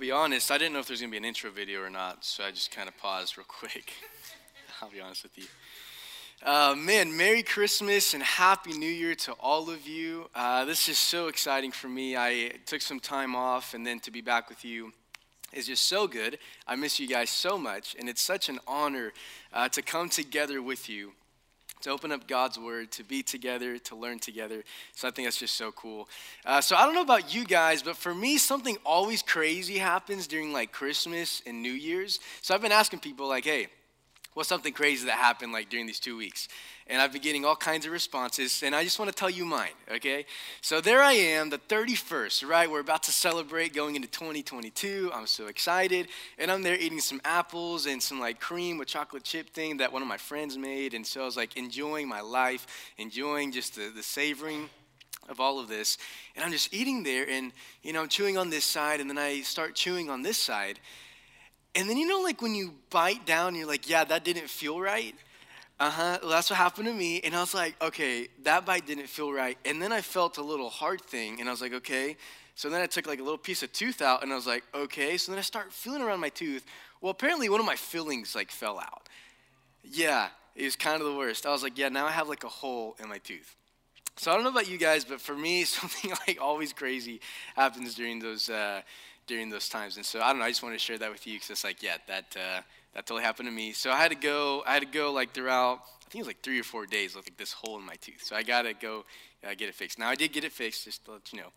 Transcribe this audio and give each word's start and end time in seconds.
be 0.00 0.10
honest, 0.10 0.50
I 0.50 0.56
didn't 0.56 0.72
know 0.72 0.78
if 0.78 0.86
there's 0.86 1.00
going 1.00 1.10
to 1.10 1.12
be 1.12 1.18
an 1.18 1.26
intro 1.26 1.50
video 1.50 1.82
or 1.82 1.90
not, 1.90 2.24
so 2.24 2.42
I 2.42 2.50
just 2.50 2.74
kind 2.74 2.88
of 2.88 2.96
paused 2.96 3.36
real 3.36 3.44
quick. 3.48 3.92
I'll 4.80 4.88
be 4.88 4.98
honest 4.98 5.22
with 5.24 5.36
you. 5.36 5.44
Uh, 6.42 6.74
man, 6.74 7.14
Merry 7.14 7.42
Christmas 7.42 8.14
and 8.14 8.22
Happy 8.22 8.72
New 8.72 8.88
Year 8.88 9.14
to 9.14 9.32
all 9.32 9.68
of 9.68 9.86
you. 9.86 10.30
Uh, 10.34 10.64
this 10.64 10.88
is 10.88 10.96
so 10.96 11.28
exciting 11.28 11.70
for 11.70 11.88
me. 11.88 12.16
I 12.16 12.52
took 12.64 12.80
some 12.80 12.98
time 12.98 13.36
off, 13.36 13.74
and 13.74 13.86
then 13.86 14.00
to 14.00 14.10
be 14.10 14.22
back 14.22 14.48
with 14.48 14.64
you 14.64 14.90
is 15.52 15.66
just 15.66 15.86
so 15.86 16.08
good. 16.08 16.38
I 16.66 16.76
miss 16.76 16.98
you 16.98 17.06
guys 17.06 17.28
so 17.28 17.58
much, 17.58 17.94
and 17.98 18.08
it's 18.08 18.22
such 18.22 18.48
an 18.48 18.58
honor 18.66 19.12
uh, 19.52 19.68
to 19.68 19.82
come 19.82 20.08
together 20.08 20.62
with 20.62 20.88
you 20.88 21.12
to 21.82 21.90
open 21.90 22.12
up 22.12 22.26
God's 22.26 22.58
word, 22.58 22.90
to 22.92 23.04
be 23.04 23.22
together, 23.22 23.78
to 23.78 23.96
learn 23.96 24.18
together. 24.18 24.62
So 24.94 25.08
I 25.08 25.10
think 25.10 25.26
that's 25.26 25.38
just 25.38 25.54
so 25.54 25.72
cool. 25.72 26.08
Uh, 26.44 26.60
so 26.60 26.76
I 26.76 26.84
don't 26.84 26.94
know 26.94 27.02
about 27.02 27.34
you 27.34 27.44
guys, 27.44 27.82
but 27.82 27.96
for 27.96 28.14
me, 28.14 28.38
something 28.38 28.76
always 28.84 29.22
crazy 29.22 29.78
happens 29.78 30.26
during 30.26 30.52
like 30.52 30.72
Christmas 30.72 31.42
and 31.46 31.62
New 31.62 31.72
Year's. 31.72 32.20
So 32.42 32.54
I've 32.54 32.62
been 32.62 32.72
asking 32.72 33.00
people, 33.00 33.28
like, 33.28 33.44
hey, 33.44 33.68
what's 34.34 34.48
something 34.48 34.72
crazy 34.72 35.06
that 35.06 35.16
happened 35.16 35.52
like 35.52 35.68
during 35.68 35.86
these 35.86 36.00
two 36.00 36.16
weeks? 36.16 36.48
And 36.90 37.00
I've 37.00 37.12
been 37.12 37.22
getting 37.22 37.44
all 37.44 37.54
kinds 37.54 37.86
of 37.86 37.92
responses, 37.92 38.64
and 38.64 38.74
I 38.74 38.82
just 38.82 38.98
want 38.98 39.10
to 39.10 39.14
tell 39.14 39.30
you 39.30 39.44
mine, 39.44 39.70
okay? 39.88 40.26
So 40.60 40.80
there 40.80 41.00
I 41.00 41.12
am, 41.12 41.48
the 41.48 41.58
31st, 41.58 42.48
right? 42.48 42.68
We're 42.68 42.80
about 42.80 43.04
to 43.04 43.12
celebrate 43.12 43.72
going 43.72 43.94
into 43.94 44.08
2022. 44.08 45.12
I'm 45.14 45.28
so 45.28 45.46
excited, 45.46 46.08
and 46.36 46.50
I'm 46.50 46.62
there 46.62 46.76
eating 46.76 46.98
some 46.98 47.20
apples 47.24 47.86
and 47.86 48.02
some 48.02 48.18
like 48.18 48.40
cream 48.40 48.76
with 48.76 48.88
chocolate 48.88 49.22
chip 49.22 49.50
thing 49.50 49.76
that 49.76 49.92
one 49.92 50.02
of 50.02 50.08
my 50.08 50.16
friends 50.16 50.58
made, 50.58 50.92
and 50.92 51.06
so 51.06 51.22
I 51.22 51.24
was 51.24 51.36
like 51.36 51.56
enjoying 51.56 52.08
my 52.08 52.22
life, 52.22 52.66
enjoying 52.98 53.52
just 53.52 53.76
the, 53.76 53.92
the 53.94 54.02
savoring 54.02 54.68
of 55.28 55.38
all 55.38 55.60
of 55.60 55.68
this, 55.68 55.96
and 56.34 56.44
I'm 56.44 56.50
just 56.50 56.74
eating 56.74 57.04
there, 57.04 57.24
and 57.28 57.52
you 57.84 57.92
know, 57.92 58.02
I'm 58.02 58.08
chewing 58.08 58.36
on 58.36 58.50
this 58.50 58.64
side, 58.64 59.00
and 59.00 59.08
then 59.08 59.18
I 59.18 59.42
start 59.42 59.76
chewing 59.76 60.10
on 60.10 60.22
this 60.22 60.38
side, 60.38 60.80
and 61.76 61.88
then 61.88 61.96
you 61.96 62.08
know, 62.08 62.20
like 62.20 62.42
when 62.42 62.56
you 62.56 62.74
bite 62.90 63.24
down, 63.26 63.54
you're 63.54 63.68
like, 63.68 63.88
yeah, 63.88 64.02
that 64.02 64.24
didn't 64.24 64.50
feel 64.50 64.80
right 64.80 65.14
uh 65.80 65.88
huh. 65.88 66.18
Well, 66.20 66.30
that's 66.32 66.50
what 66.50 66.58
happened 66.58 66.86
to 66.88 66.92
me. 66.92 67.20
And 67.24 67.34
I 67.34 67.40
was 67.40 67.54
like, 67.54 67.74
okay, 67.82 68.28
that 68.42 68.66
bite 68.66 68.86
didn't 68.86 69.08
feel 69.08 69.32
right. 69.32 69.56
And 69.64 69.80
then 69.80 69.92
I 69.92 70.02
felt 70.02 70.36
a 70.36 70.42
little 70.42 70.68
hard 70.68 71.00
thing, 71.00 71.40
and 71.40 71.48
I 71.48 71.52
was 71.52 71.62
like, 71.62 71.72
okay. 71.72 72.18
So 72.54 72.68
then 72.68 72.82
I 72.82 72.86
took 72.86 73.06
like 73.06 73.18
a 73.18 73.22
little 73.22 73.38
piece 73.38 73.62
of 73.62 73.72
tooth 73.72 74.02
out, 74.02 74.22
and 74.22 74.30
I 74.30 74.36
was 74.36 74.46
like, 74.46 74.62
okay. 74.74 75.16
So 75.16 75.32
then 75.32 75.38
I 75.38 75.42
start 75.42 75.72
feeling 75.72 76.02
around 76.02 76.20
my 76.20 76.28
tooth. 76.28 76.66
Well, 77.00 77.10
apparently 77.10 77.48
one 77.48 77.60
of 77.60 77.66
my 77.66 77.76
fillings 77.76 78.34
like 78.34 78.50
fell 78.50 78.78
out. 78.78 79.08
Yeah, 79.82 80.28
it 80.54 80.64
was 80.64 80.76
kind 80.76 81.00
of 81.00 81.06
the 81.08 81.14
worst. 81.14 81.46
I 81.46 81.50
was 81.50 81.62
like, 81.62 81.78
yeah, 81.78 81.88
now 81.88 82.04
I 82.04 82.10
have 82.10 82.28
like 82.28 82.44
a 82.44 82.48
hole 82.48 82.94
in 83.02 83.08
my 83.08 83.18
tooth. 83.18 83.56
So 84.16 84.30
I 84.30 84.34
don't 84.34 84.44
know 84.44 84.50
about 84.50 84.68
you 84.68 84.76
guys, 84.76 85.06
but 85.06 85.18
for 85.18 85.34
me, 85.34 85.64
something 85.64 86.12
like 86.28 86.38
always 86.42 86.74
crazy 86.74 87.22
happens 87.56 87.94
during 87.94 88.18
those 88.18 88.50
uh, 88.50 88.82
during 89.26 89.48
those 89.48 89.70
times. 89.70 89.96
And 89.96 90.04
so 90.04 90.20
I 90.20 90.28
don't 90.28 90.40
know. 90.40 90.44
I 90.44 90.50
just 90.50 90.62
want 90.62 90.74
to 90.74 90.78
share 90.78 90.98
that 90.98 91.10
with 91.10 91.26
you 91.26 91.36
because 91.36 91.48
it's 91.48 91.64
like, 91.64 91.82
yeah, 91.82 91.96
that. 92.06 92.36
Uh, 92.36 92.60
that 92.94 93.06
totally 93.06 93.24
happened 93.24 93.48
to 93.48 93.54
me. 93.54 93.72
So 93.72 93.90
I 93.90 93.96
had 93.96 94.10
to 94.10 94.16
go. 94.16 94.62
I 94.66 94.74
had 94.74 94.82
to 94.82 94.88
go 94.88 95.12
like 95.12 95.32
throughout. 95.32 95.80
I 95.82 96.10
think 96.10 96.16
it 96.16 96.26
was 96.26 96.26
like 96.26 96.42
three 96.42 96.58
or 96.58 96.64
four 96.64 96.86
days 96.86 97.14
with 97.14 97.26
like 97.26 97.36
this 97.36 97.52
hole 97.52 97.78
in 97.78 97.86
my 97.86 97.94
tooth. 97.94 98.22
So 98.24 98.34
I 98.34 98.42
gotta 98.42 98.74
go 98.74 99.04
uh, 99.44 99.54
get 99.54 99.68
it 99.68 99.74
fixed. 99.74 99.98
Now 99.98 100.08
I 100.08 100.16
did 100.16 100.32
get 100.32 100.44
it 100.44 100.52
fixed, 100.52 100.84
just 100.84 101.04
to 101.04 101.12
let 101.12 101.32
you 101.32 101.40
know. 101.40 101.48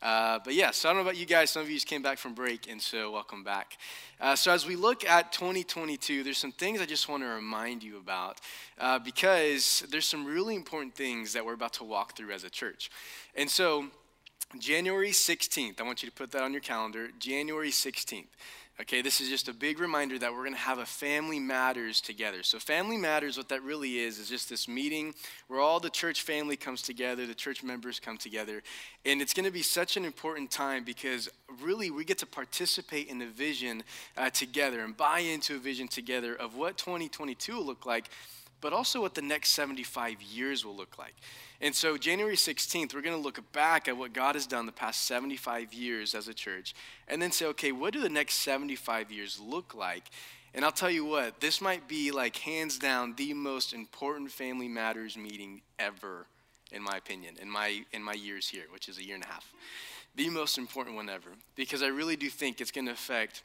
Uh, 0.00 0.38
but 0.44 0.54
yeah, 0.54 0.70
so 0.70 0.88
I 0.88 0.92
don't 0.92 1.02
know 1.02 1.08
about 1.08 1.18
you 1.18 1.26
guys. 1.26 1.50
Some 1.50 1.62
of 1.62 1.68
you 1.68 1.74
just 1.74 1.86
came 1.86 2.02
back 2.02 2.18
from 2.18 2.32
break, 2.32 2.70
and 2.70 2.80
so 2.80 3.10
welcome 3.10 3.42
back. 3.42 3.78
Uh, 4.20 4.36
so 4.36 4.52
as 4.52 4.64
we 4.64 4.76
look 4.76 5.04
at 5.04 5.32
2022, 5.32 6.22
there's 6.22 6.38
some 6.38 6.52
things 6.52 6.80
I 6.80 6.86
just 6.86 7.08
want 7.08 7.22
to 7.24 7.28
remind 7.28 7.82
you 7.82 7.98
about 7.98 8.40
uh, 8.78 8.98
because 8.98 9.84
there's 9.90 10.06
some 10.06 10.24
really 10.24 10.54
important 10.54 10.94
things 10.94 11.32
that 11.32 11.44
we're 11.44 11.54
about 11.54 11.72
to 11.74 11.84
walk 11.84 12.16
through 12.16 12.30
as 12.30 12.44
a 12.44 12.50
church. 12.50 12.90
And 13.34 13.50
so 13.50 13.86
January 14.58 15.10
16th, 15.10 15.80
I 15.80 15.82
want 15.82 16.02
you 16.02 16.08
to 16.08 16.14
put 16.14 16.30
that 16.32 16.42
on 16.42 16.52
your 16.52 16.62
calendar. 16.62 17.08
January 17.18 17.70
16th. 17.70 18.26
Okay, 18.78 19.00
this 19.00 19.22
is 19.22 19.30
just 19.30 19.48
a 19.48 19.54
big 19.54 19.80
reminder 19.80 20.18
that 20.18 20.30
we're 20.30 20.42
going 20.42 20.52
to 20.52 20.58
have 20.58 20.76
a 20.76 20.84
Family 20.84 21.38
Matters 21.38 22.02
together. 22.02 22.42
So, 22.42 22.58
Family 22.58 22.98
Matters, 22.98 23.38
what 23.38 23.48
that 23.48 23.62
really 23.62 24.00
is, 24.00 24.18
is 24.18 24.28
just 24.28 24.50
this 24.50 24.68
meeting 24.68 25.14
where 25.48 25.60
all 25.60 25.80
the 25.80 25.88
church 25.88 26.20
family 26.20 26.58
comes 26.58 26.82
together, 26.82 27.26
the 27.26 27.34
church 27.34 27.62
members 27.62 27.98
come 27.98 28.18
together. 28.18 28.62
And 29.06 29.22
it's 29.22 29.32
going 29.32 29.46
to 29.46 29.50
be 29.50 29.62
such 29.62 29.96
an 29.96 30.04
important 30.04 30.50
time 30.50 30.84
because 30.84 31.30
really 31.62 31.90
we 31.90 32.04
get 32.04 32.18
to 32.18 32.26
participate 32.26 33.08
in 33.08 33.18
the 33.18 33.26
vision 33.26 33.82
uh, 34.14 34.28
together 34.28 34.80
and 34.80 34.94
buy 34.94 35.20
into 35.20 35.54
a 35.54 35.58
vision 35.58 35.88
together 35.88 36.34
of 36.34 36.54
what 36.54 36.76
2022 36.76 37.56
will 37.56 37.64
look 37.64 37.86
like, 37.86 38.10
but 38.60 38.72
also 38.72 39.00
what 39.00 39.14
the 39.14 39.22
next 39.22 39.50
75 39.50 40.22
years 40.22 40.64
will 40.64 40.76
look 40.76 40.98
like. 40.98 41.14
And 41.60 41.74
so, 41.74 41.96
January 41.96 42.36
16th, 42.36 42.94
we're 42.94 43.00
going 43.00 43.16
to 43.16 43.22
look 43.22 43.40
back 43.52 43.88
at 43.88 43.96
what 43.96 44.12
God 44.12 44.34
has 44.34 44.46
done 44.46 44.66
the 44.66 44.72
past 44.72 45.04
75 45.06 45.72
years 45.72 46.14
as 46.14 46.28
a 46.28 46.34
church 46.34 46.74
and 47.08 47.20
then 47.20 47.32
say, 47.32 47.46
okay, 47.46 47.72
what 47.72 47.92
do 47.92 48.00
the 48.00 48.08
next 48.08 48.34
75 48.34 49.10
years 49.10 49.40
look 49.40 49.74
like? 49.74 50.04
And 50.54 50.64
I'll 50.64 50.72
tell 50.72 50.90
you 50.90 51.04
what, 51.04 51.40
this 51.40 51.60
might 51.60 51.86
be 51.86 52.10
like 52.10 52.36
hands 52.36 52.78
down 52.78 53.14
the 53.16 53.34
most 53.34 53.72
important 53.72 54.30
family 54.30 54.68
matters 54.68 55.16
meeting 55.16 55.60
ever, 55.78 56.26
in 56.72 56.82
my 56.82 56.96
opinion, 56.96 57.36
in 57.40 57.50
my, 57.50 57.84
in 57.92 58.02
my 58.02 58.14
years 58.14 58.48
here, 58.48 58.64
which 58.70 58.88
is 58.88 58.98
a 58.98 59.04
year 59.04 59.14
and 59.14 59.24
a 59.24 59.28
half. 59.28 59.52
The 60.14 60.30
most 60.30 60.56
important 60.56 60.96
one 60.96 61.10
ever, 61.10 61.28
because 61.56 61.82
I 61.82 61.88
really 61.88 62.16
do 62.16 62.30
think 62.30 62.60
it's 62.60 62.70
going 62.70 62.86
to 62.86 62.92
affect 62.92 63.42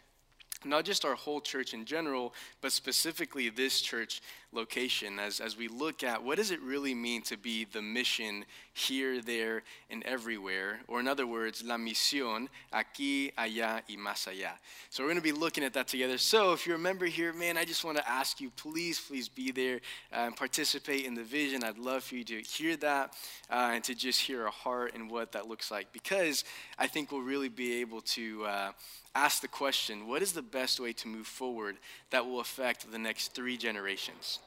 not 0.63 0.85
just 0.85 1.05
our 1.05 1.16
whole 1.16 1.41
church 1.41 1.73
in 1.73 1.85
general, 1.85 2.33
but 2.61 2.72
specifically 2.72 3.49
this 3.49 3.81
church 3.81 4.22
location 4.53 5.19
as, 5.19 5.39
as 5.39 5.57
we 5.57 5.67
look 5.67 6.03
at 6.03 6.23
what 6.23 6.38
does 6.38 6.51
it 6.51 6.62
really 6.62 6.94
mean 6.94 7.22
to 7.22 7.38
be 7.38 7.66
the 7.66 7.81
mission 7.81 8.45
here, 8.73 9.22
there, 9.22 9.63
and 9.89 10.03
everywhere, 10.03 10.79
or 10.88 11.00
in 11.00 11.07
other 11.07 11.28
words, 11.28 11.63
la 11.63 11.78
misión 11.78 12.47
aquí, 12.73 13.34
allá, 13.38 13.81
y 13.90 13.95
más 13.97 14.28
allá. 14.28 14.51
So 14.90 15.03
we're 15.03 15.09
going 15.09 15.17
to 15.17 15.22
be 15.22 15.31
looking 15.31 15.63
at 15.63 15.73
that 15.73 15.88
together. 15.88 16.17
So 16.17 16.53
if 16.53 16.66
you're 16.66 16.78
a 16.78 16.79
member 16.79 17.06
here, 17.06 17.34
man, 17.34 17.57
I 17.57 17.66
just 17.66 17.84
want 17.84 17.97
to 17.97 18.09
ask 18.09 18.40
you, 18.40 18.50
please, 18.51 19.00
please 19.00 19.29
be 19.29 19.51
there 19.51 19.81
uh, 20.13 20.28
and 20.28 20.35
participate 20.35 21.06
in 21.06 21.16
the 21.16 21.23
vision. 21.23 21.63
I'd 21.63 21.78
love 21.78 22.03
for 22.03 22.16
you 22.16 22.23
to 22.25 22.41
hear 22.41 22.75
that 22.78 23.13
uh, 23.50 23.72
and 23.73 23.84
to 23.85 23.95
just 23.95 24.22
hear 24.22 24.45
our 24.45 24.51
heart 24.51 24.94
and 24.95 25.09
what 25.09 25.31
that 25.34 25.47
looks 25.47 25.72
like 25.72 25.91
because 25.91 26.44
I 26.78 26.88
think 26.88 27.11
we'll 27.11 27.22
really 27.22 27.50
be 27.50 27.81
able 27.81 28.01
to 28.01 28.45
uh, 28.45 28.72
ask 29.16 29.41
the 29.41 29.47
question 29.47 30.07
what 30.07 30.22
is 30.22 30.34
the 30.34 30.41
best 30.41 30.79
way 30.79 30.94
to 30.94 31.07
move 31.07 31.28
forward 31.28 31.78
that 32.11 32.25
will 32.25 32.40
affect 32.40 32.91
the 32.91 33.00
next 33.00 33.34
three 33.34 33.57
generations? 33.57 34.40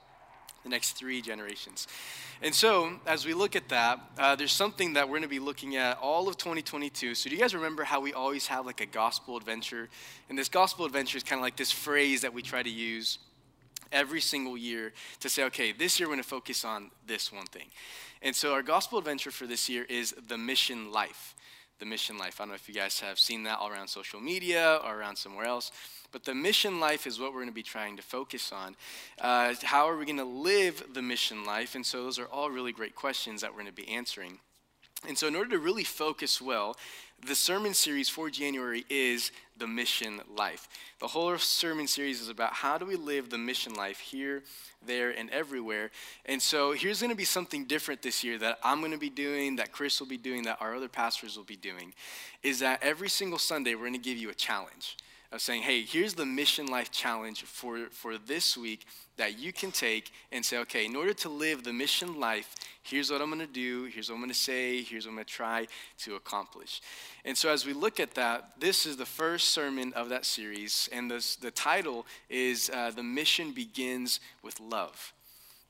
The 0.64 0.70
next 0.70 0.92
three 0.92 1.20
generations. 1.20 1.86
And 2.42 2.54
so, 2.54 2.98
as 3.06 3.26
we 3.26 3.34
look 3.34 3.54
at 3.54 3.68
that, 3.68 4.00
uh, 4.18 4.34
there's 4.34 4.52
something 4.52 4.94
that 4.94 5.06
we're 5.06 5.18
going 5.18 5.22
to 5.22 5.28
be 5.28 5.38
looking 5.38 5.76
at 5.76 5.98
all 5.98 6.26
of 6.26 6.38
2022. 6.38 7.14
So, 7.14 7.28
do 7.28 7.36
you 7.36 7.40
guys 7.40 7.54
remember 7.54 7.84
how 7.84 8.00
we 8.00 8.14
always 8.14 8.46
have 8.46 8.64
like 8.64 8.80
a 8.80 8.86
gospel 8.86 9.36
adventure? 9.36 9.90
And 10.30 10.38
this 10.38 10.48
gospel 10.48 10.86
adventure 10.86 11.18
is 11.18 11.22
kind 11.22 11.38
of 11.38 11.42
like 11.42 11.56
this 11.56 11.70
phrase 11.70 12.22
that 12.22 12.32
we 12.32 12.40
try 12.40 12.62
to 12.62 12.70
use 12.70 13.18
every 13.92 14.22
single 14.22 14.56
year 14.56 14.92
to 15.20 15.28
say, 15.28 15.44
okay, 15.44 15.72
this 15.72 16.00
year 16.00 16.08
we're 16.08 16.14
going 16.14 16.22
to 16.22 16.28
focus 16.28 16.64
on 16.64 16.90
this 17.06 17.30
one 17.30 17.46
thing. 17.46 17.66
And 18.22 18.34
so, 18.34 18.54
our 18.54 18.62
gospel 18.62 18.98
adventure 18.98 19.30
for 19.30 19.46
this 19.46 19.68
year 19.68 19.84
is 19.88 20.14
the 20.28 20.38
mission 20.38 20.90
life 20.92 21.34
the 21.78 21.86
mission 21.86 22.18
life. 22.18 22.40
I 22.40 22.44
don't 22.44 22.50
know 22.50 22.54
if 22.54 22.68
you 22.68 22.74
guys 22.74 23.00
have 23.00 23.18
seen 23.18 23.42
that 23.44 23.58
all 23.58 23.68
around 23.68 23.88
social 23.88 24.20
media 24.20 24.80
or 24.84 24.98
around 24.98 25.16
somewhere 25.16 25.46
else, 25.46 25.72
but 26.12 26.24
the 26.24 26.34
mission 26.34 26.80
life 26.80 27.06
is 27.06 27.18
what 27.18 27.32
we're 27.32 27.40
going 27.40 27.48
to 27.48 27.54
be 27.54 27.62
trying 27.62 27.96
to 27.96 28.02
focus 28.02 28.52
on. 28.52 28.76
Uh, 29.20 29.54
how 29.62 29.88
are 29.88 29.96
we 29.96 30.04
going 30.04 30.18
to 30.18 30.24
live 30.24 30.84
the 30.92 31.02
mission 31.02 31.44
life? 31.44 31.74
And 31.74 31.84
so 31.84 32.04
those 32.04 32.18
are 32.18 32.26
all 32.26 32.50
really 32.50 32.72
great 32.72 32.94
questions 32.94 33.40
that 33.40 33.50
we're 33.50 33.62
going 33.62 33.66
to 33.66 33.72
be 33.72 33.88
answering. 33.88 34.38
And 35.06 35.18
so, 35.18 35.26
in 35.26 35.36
order 35.36 35.50
to 35.50 35.58
really 35.58 35.84
focus 35.84 36.40
well, 36.40 36.76
the 37.26 37.34
sermon 37.34 37.74
series 37.74 38.08
for 38.08 38.28
January 38.28 38.84
is 38.90 39.32
the 39.56 39.66
mission 39.66 40.20
life. 40.36 40.68
The 41.00 41.06
whole 41.06 41.36
sermon 41.38 41.86
series 41.86 42.20
is 42.20 42.28
about 42.28 42.52
how 42.52 42.76
do 42.76 42.84
we 42.84 42.96
live 42.96 43.30
the 43.30 43.38
mission 43.38 43.74
life 43.74 43.98
here, 43.98 44.42
there, 44.84 45.10
and 45.10 45.30
everywhere. 45.30 45.90
And 46.26 46.42
so 46.42 46.72
here's 46.72 47.00
going 47.00 47.10
to 47.10 47.16
be 47.16 47.24
something 47.24 47.64
different 47.64 48.02
this 48.02 48.24
year 48.24 48.38
that 48.38 48.58
I'm 48.62 48.80
going 48.80 48.92
to 48.92 48.98
be 48.98 49.10
doing, 49.10 49.56
that 49.56 49.72
Chris 49.72 50.00
will 50.00 50.08
be 50.08 50.18
doing, 50.18 50.42
that 50.44 50.58
our 50.60 50.74
other 50.74 50.88
pastors 50.88 51.36
will 51.36 51.44
be 51.44 51.56
doing, 51.56 51.94
is 52.42 52.58
that 52.58 52.82
every 52.82 53.08
single 53.08 53.38
Sunday 53.38 53.74
we're 53.74 53.82
going 53.82 53.92
to 53.94 53.98
give 53.98 54.18
you 54.18 54.30
a 54.30 54.34
challenge 54.34 54.96
of 55.34 55.40
saying, 55.40 55.62
hey, 55.62 55.82
here's 55.82 56.14
the 56.14 56.24
mission 56.24 56.66
life 56.66 56.92
challenge 56.92 57.42
for, 57.42 57.88
for 57.90 58.18
this 58.18 58.56
week 58.56 58.86
that 59.16 59.36
you 59.36 59.52
can 59.52 59.72
take 59.72 60.12
and 60.30 60.44
say, 60.44 60.58
okay, 60.58 60.86
in 60.86 60.94
order 60.94 61.12
to 61.12 61.28
live 61.28 61.64
the 61.64 61.72
mission 61.72 62.20
life, 62.20 62.54
here's 62.84 63.10
what 63.10 63.20
I'm 63.20 63.36
to 63.40 63.46
do, 63.46 63.84
here's 63.86 64.08
what 64.10 64.20
I'm 64.20 64.28
to 64.28 64.34
say, 64.34 64.82
here's 64.82 65.06
what 65.06 65.12
I'm 65.12 65.18
to 65.18 65.24
try 65.24 65.66
to 65.98 66.14
accomplish. 66.14 66.80
And 67.24 67.36
so 67.36 67.48
as 67.50 67.66
we 67.66 67.72
look 67.72 67.98
at 67.98 68.14
that, 68.14 68.60
this 68.60 68.86
is 68.86 68.96
the 68.96 69.06
first 69.06 69.48
sermon 69.48 69.92
of 69.94 70.08
that 70.10 70.24
series, 70.24 70.88
and 70.92 71.10
this, 71.10 71.34
the 71.34 71.50
title 71.50 72.06
is 72.30 72.70
uh, 72.70 72.92
The 72.94 73.02
Mission 73.02 73.50
Begins 73.50 74.20
with 74.42 74.60
Love. 74.60 75.12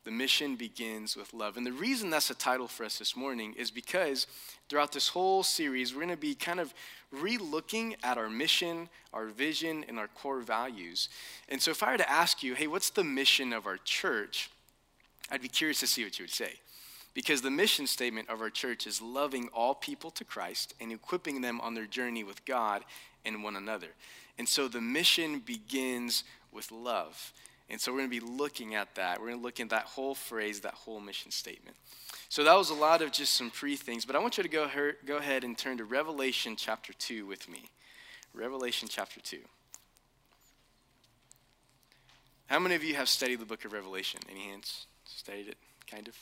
The 0.05 0.11
mission 0.11 0.57
begins 0.57 1.17
with 1.17 1.33
love. 1.33 1.57
And 1.57 1.67
the 1.67 1.73
reason 1.73 2.11
that's 2.11 2.29
a 2.29 2.35
title 2.35 2.69
for 2.69 2.85
us 2.85 2.99
this 2.99 3.17
morning 3.17 3.55
is 3.57 3.71
because 3.71 4.27
throughout 4.69 4.93
this 4.93 5.09
whole 5.09 5.43
series, 5.43 5.95
we're 5.95 6.03
going 6.03 6.11
to 6.11 6.17
be 6.17 6.35
kind 6.35 6.61
of 6.61 6.75
re-looking 7.11 7.97
at 8.05 8.19
our 8.19 8.29
mission, 8.29 8.91
our 9.15 9.27
vision, 9.27 9.85
and 9.89 9.99
our 9.99 10.09
core 10.09 10.41
values. 10.41 11.09
And 11.49 11.61
so 11.61 11.71
if 11.71 11.83
I 11.83 11.93
were 11.93 11.99
to 11.99 12.11
ask 12.11 12.43
you, 12.43 12.55
hey, 12.55 12.67
what's 12.67 12.91
the 12.91 13.05
mission 13.05 13.53
of 13.55 13.67
our 13.67 13.79
church? 13.79 14.51
I'd 15.31 15.41
be 15.41 15.49
curious 15.49 15.81
to 15.81 15.87
see 15.87 16.05
what 16.05 16.19
you 16.19 16.25
would 16.25 16.31
say. 16.31 16.53
Because 17.15 17.41
the 17.41 17.51
mission 17.51 17.87
statement 17.87 18.29
of 18.29 18.41
our 18.41 18.51
church 18.51 18.87
is 18.87 19.01
loving 19.01 19.49
all 19.55 19.75
people 19.75 20.11
to 20.11 20.25
Christ 20.25 20.75
and 20.81 20.93
equipping 20.93 21.41
them 21.41 21.61
on 21.61 21.75
their 21.75 21.87
journey 21.87 22.25
with 22.25 22.45
God 22.45 22.85
and 23.25 23.43
one 23.43 23.57
another. 23.57 23.89
And 24.37 24.49
so 24.49 24.69
the 24.69 24.81
mission 24.81 25.39
begins 25.39 26.25
with 26.53 26.71
love. 26.73 27.33
And 27.71 27.81
so 27.81 27.93
we're 27.93 27.99
going 27.99 28.11
to 28.11 28.21
be 28.21 28.27
looking 28.27 28.75
at 28.75 28.95
that. 28.97 29.21
We're 29.21 29.29
going 29.29 29.41
to 29.41 29.45
look 29.45 29.59
at 29.59 29.71
that 29.71 29.85
whole 29.85 30.15
phrase, 30.15 30.61
that 30.61 30.75
whole 30.75 31.01
mission 31.01 31.31
statement. 31.31 31.77
So 32.29 32.45
that 32.45 32.57
was 32.57 32.71
a 32.71 32.75
lot 32.75 33.01
of 33.01 33.13
just 33.13 33.35
some 33.35 33.51
pre 33.51 33.77
things, 33.77 34.05
but 34.05 34.17
I 34.17 34.19
want 34.19 34.37
you 34.37 34.43
to 34.43 34.49
go, 34.49 34.69
her, 34.69 34.97
go 35.07 35.17
ahead 35.17 35.45
and 35.45 35.57
turn 35.57 35.79
to 35.79 35.85
Revelation 35.85 36.57
chapter 36.57 36.93
2 36.93 37.27
with 37.27 37.49
me. 37.49 37.71
Revelation 38.35 38.89
chapter 38.91 39.21
2. 39.21 39.39
How 42.47 42.59
many 42.59 42.75
of 42.75 42.85
you 42.85 42.95
have 42.95 43.09
studied 43.09 43.41
the 43.41 43.47
book 43.47 43.65
of 43.65 43.73
Revelation? 43.73 44.21
Any 44.31 44.41
hands? 44.41 44.87
Studied 45.07 45.49
it, 45.49 45.57
kind 45.91 46.09
of? 46.09 46.17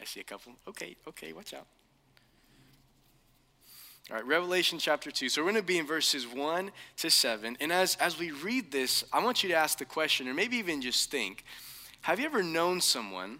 I 0.00 0.04
see 0.04 0.20
a 0.20 0.24
couple. 0.24 0.52
Okay, 0.66 0.96
okay, 1.08 1.32
watch 1.32 1.52
out. 1.52 1.66
All 4.10 4.16
right, 4.16 4.26
Revelation 4.26 4.80
chapter 4.80 5.12
2. 5.12 5.28
So 5.28 5.40
we're 5.40 5.52
going 5.52 5.62
to 5.62 5.66
be 5.66 5.78
in 5.78 5.86
verses 5.86 6.26
1 6.26 6.72
to 6.96 7.10
7. 7.10 7.56
And 7.60 7.72
as, 7.72 7.94
as 8.00 8.18
we 8.18 8.32
read 8.32 8.72
this, 8.72 9.04
I 9.12 9.22
want 9.22 9.44
you 9.44 9.48
to 9.50 9.54
ask 9.54 9.78
the 9.78 9.84
question, 9.84 10.26
or 10.26 10.34
maybe 10.34 10.56
even 10.56 10.82
just 10.82 11.12
think 11.12 11.44
have 12.00 12.18
you 12.18 12.26
ever 12.26 12.42
known 12.42 12.80
someone 12.80 13.38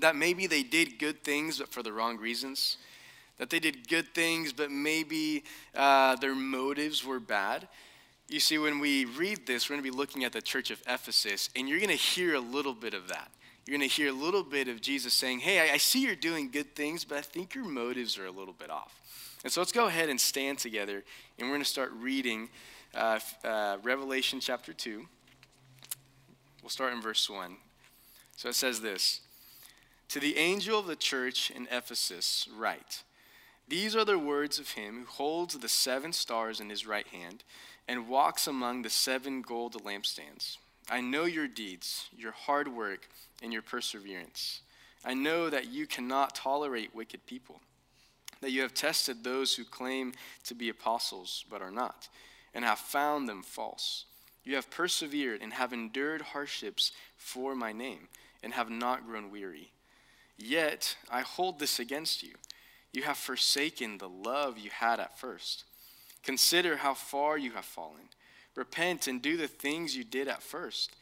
that 0.00 0.16
maybe 0.16 0.48
they 0.48 0.64
did 0.64 0.98
good 0.98 1.22
things, 1.22 1.58
but 1.58 1.68
for 1.68 1.84
the 1.84 1.92
wrong 1.92 2.16
reasons? 2.16 2.78
That 3.38 3.50
they 3.50 3.60
did 3.60 3.86
good 3.86 4.12
things, 4.14 4.52
but 4.52 4.72
maybe 4.72 5.44
uh, 5.76 6.16
their 6.16 6.34
motives 6.34 7.04
were 7.04 7.20
bad? 7.20 7.68
You 8.28 8.40
see, 8.40 8.58
when 8.58 8.80
we 8.80 9.04
read 9.04 9.46
this, 9.46 9.68
we're 9.68 9.74
going 9.74 9.84
to 9.84 9.90
be 9.92 9.96
looking 9.96 10.24
at 10.24 10.32
the 10.32 10.42
church 10.42 10.72
of 10.72 10.82
Ephesus, 10.88 11.50
and 11.54 11.68
you're 11.68 11.78
going 11.78 11.90
to 11.90 11.94
hear 11.94 12.34
a 12.34 12.40
little 12.40 12.74
bit 12.74 12.94
of 12.94 13.06
that. 13.08 13.30
You're 13.64 13.78
going 13.78 13.88
to 13.88 13.94
hear 13.94 14.08
a 14.08 14.12
little 14.12 14.42
bit 14.42 14.66
of 14.66 14.80
Jesus 14.80 15.14
saying, 15.14 15.40
Hey, 15.40 15.70
I, 15.70 15.74
I 15.74 15.76
see 15.76 16.02
you're 16.02 16.16
doing 16.16 16.50
good 16.50 16.74
things, 16.74 17.04
but 17.04 17.16
I 17.16 17.20
think 17.20 17.54
your 17.54 17.64
motives 17.64 18.18
are 18.18 18.26
a 18.26 18.32
little 18.32 18.54
bit 18.54 18.70
off. 18.70 19.00
And 19.44 19.52
so 19.52 19.60
let's 19.60 19.72
go 19.72 19.86
ahead 19.86 20.08
and 20.08 20.18
stand 20.18 20.58
together, 20.58 21.04
and 21.38 21.46
we're 21.46 21.54
going 21.54 21.62
to 21.62 21.68
start 21.68 21.92
reading 22.00 22.48
uh, 22.94 23.20
uh, 23.44 23.76
Revelation 23.82 24.40
chapter 24.40 24.72
2. 24.72 25.06
We'll 26.62 26.70
start 26.70 26.94
in 26.94 27.02
verse 27.02 27.28
1. 27.28 27.58
So 28.36 28.48
it 28.48 28.54
says 28.54 28.80
this 28.80 29.20
To 30.08 30.18
the 30.18 30.38
angel 30.38 30.78
of 30.78 30.86
the 30.86 30.96
church 30.96 31.50
in 31.50 31.68
Ephesus, 31.70 32.48
write, 32.56 33.02
These 33.68 33.94
are 33.94 34.06
the 34.06 34.18
words 34.18 34.58
of 34.58 34.70
him 34.70 35.00
who 35.00 35.06
holds 35.06 35.58
the 35.58 35.68
seven 35.68 36.14
stars 36.14 36.58
in 36.58 36.70
his 36.70 36.86
right 36.86 37.06
hand 37.08 37.44
and 37.86 38.08
walks 38.08 38.46
among 38.46 38.80
the 38.80 38.88
seven 38.88 39.42
gold 39.42 39.74
lampstands. 39.84 40.56
I 40.88 41.02
know 41.02 41.26
your 41.26 41.48
deeds, 41.48 42.08
your 42.16 42.32
hard 42.32 42.68
work, 42.68 43.10
and 43.42 43.52
your 43.52 43.62
perseverance. 43.62 44.62
I 45.04 45.12
know 45.12 45.50
that 45.50 45.70
you 45.70 45.86
cannot 45.86 46.34
tolerate 46.34 46.94
wicked 46.94 47.26
people 47.26 47.60
that 48.44 48.50
you 48.50 48.60
have 48.60 48.74
tested 48.74 49.24
those 49.24 49.54
who 49.54 49.64
claim 49.64 50.12
to 50.44 50.54
be 50.54 50.68
apostles 50.68 51.46
but 51.50 51.62
are 51.62 51.70
not, 51.70 52.08
and 52.52 52.62
have 52.62 52.78
found 52.78 53.26
them 53.26 53.42
false. 53.42 54.04
You 54.44 54.56
have 54.56 54.68
persevered 54.68 55.40
and 55.40 55.54
have 55.54 55.72
endured 55.72 56.20
hardships 56.20 56.92
for 57.16 57.54
my 57.54 57.72
name, 57.72 58.08
and 58.42 58.52
have 58.52 58.68
not 58.68 59.06
grown 59.06 59.30
weary. 59.30 59.72
Yet 60.36 60.96
I 61.10 61.22
hold 61.22 61.58
this 61.58 61.78
against 61.78 62.22
you. 62.22 62.34
You 62.92 63.04
have 63.04 63.16
forsaken 63.16 63.96
the 63.96 64.10
love 64.10 64.58
you 64.58 64.68
had 64.70 65.00
at 65.00 65.18
first. 65.18 65.64
Consider 66.22 66.76
how 66.76 66.92
far 66.92 67.38
you 67.38 67.52
have 67.52 67.64
fallen. 67.64 68.10
Repent 68.54 69.06
and 69.06 69.22
do 69.22 69.38
the 69.38 69.48
things 69.48 69.96
you 69.96 70.04
did 70.04 70.28
at 70.28 70.42
first. 70.42 70.94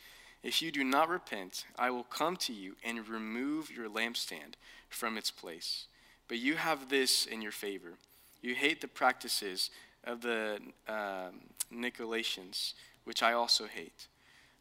If 0.45 0.63
you 0.63 0.71
do 0.71 0.85
not 0.85 1.09
repent, 1.09 1.65
I 1.77 1.91
will 1.91 2.05
come 2.05 2.37
to 2.37 2.53
you 2.53 2.77
and 2.85 3.09
remove 3.09 3.69
your 3.69 3.89
lampstand 3.89 4.55
from 4.89 5.19
its 5.19 5.33
place. 5.33 5.87
But 6.33 6.39
you 6.39 6.55
have 6.55 6.89
this 6.89 7.27
in 7.27 7.43
your 7.43 7.53
favor. 7.53 7.99
You 8.41 8.55
hate 8.55 8.81
the 8.81 8.89
practices 8.89 9.69
of 10.03 10.23
the 10.23 10.61
um, 10.89 11.43
Nicolaitans, 11.71 12.73
which 13.05 13.23
I 13.23 13.35
also 13.35 13.67
hate. 13.67 14.07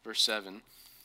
Verse 0.04 0.20
7 0.20 0.60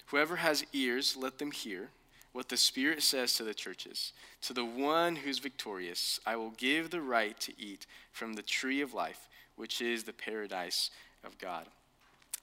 Whoever 0.07 0.35
has 0.35 0.65
ears, 0.73 1.15
let 1.15 1.37
them 1.37 1.51
hear 1.51 1.91
what 2.33 2.49
the 2.49 2.57
Spirit 2.57 3.01
says 3.01 3.33
to 3.35 3.45
the 3.45 3.53
churches. 3.53 4.11
To 4.41 4.51
the 4.51 4.65
one 4.65 5.15
who's 5.15 5.39
victorious, 5.39 6.19
I 6.25 6.35
will 6.35 6.51
give 6.57 6.89
the 6.89 6.99
right 6.99 7.39
to 7.39 7.53
eat 7.57 7.85
from 8.11 8.33
the 8.33 8.41
tree 8.41 8.81
of 8.81 8.93
life, 8.93 9.29
which 9.55 9.79
is 9.79 10.03
the 10.03 10.11
paradise 10.11 10.91
of 11.23 11.37
God. 11.37 11.67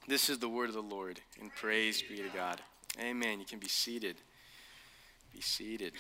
This 0.09 0.31
is 0.31 0.38
the 0.38 0.49
word 0.49 0.71
of 0.71 0.75
the 0.75 0.81
Lord, 0.81 1.21
and 1.43 1.55
praise 1.55 2.00
be 2.00 2.17
to 2.17 2.31
God. 2.35 2.62
Amen. 2.99 3.38
You 3.38 3.44
can 3.44 3.59
be 3.59 3.69
seated. 3.69 4.17
Be 5.31 5.43
seated. 5.43 5.93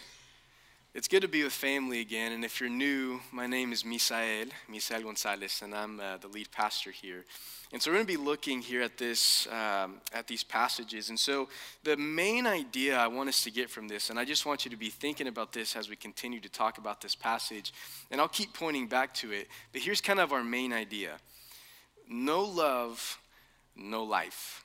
It's 0.94 1.08
good 1.08 1.22
to 1.22 1.28
be 1.28 1.42
with 1.42 1.52
family 1.52 1.98
again. 1.98 2.30
And 2.30 2.44
if 2.44 2.60
you're 2.60 2.70
new, 2.70 3.18
my 3.32 3.48
name 3.48 3.72
is 3.72 3.82
Misael, 3.82 4.48
Misael 4.70 5.02
Gonzalez, 5.02 5.60
and 5.60 5.74
I'm 5.74 5.98
uh, 5.98 6.18
the 6.18 6.28
lead 6.28 6.52
pastor 6.52 6.92
here. 6.92 7.24
And 7.72 7.82
so 7.82 7.90
we're 7.90 7.96
going 7.96 8.06
to 8.06 8.12
be 8.12 8.24
looking 8.24 8.62
here 8.62 8.80
at 8.80 8.96
this, 8.96 9.48
um, 9.48 9.96
at 10.12 10.28
these 10.28 10.44
passages. 10.44 11.08
And 11.08 11.18
so 11.18 11.48
the 11.82 11.96
main 11.96 12.46
idea 12.46 12.96
I 12.96 13.08
want 13.08 13.28
us 13.28 13.42
to 13.42 13.50
get 13.50 13.70
from 13.70 13.88
this, 13.88 14.08
and 14.08 14.20
I 14.20 14.24
just 14.24 14.46
want 14.46 14.64
you 14.64 14.70
to 14.70 14.76
be 14.76 14.88
thinking 14.88 15.26
about 15.26 15.52
this 15.52 15.74
as 15.74 15.88
we 15.88 15.96
continue 15.96 16.38
to 16.38 16.48
talk 16.48 16.78
about 16.78 17.00
this 17.00 17.16
passage, 17.16 17.74
and 18.12 18.20
I'll 18.20 18.28
keep 18.28 18.54
pointing 18.54 18.86
back 18.86 19.14
to 19.14 19.32
it. 19.32 19.48
But 19.72 19.82
here's 19.82 20.00
kind 20.00 20.20
of 20.20 20.32
our 20.32 20.44
main 20.44 20.72
idea: 20.72 21.14
no 22.08 22.44
love, 22.44 23.18
no 23.74 24.04
life. 24.04 24.64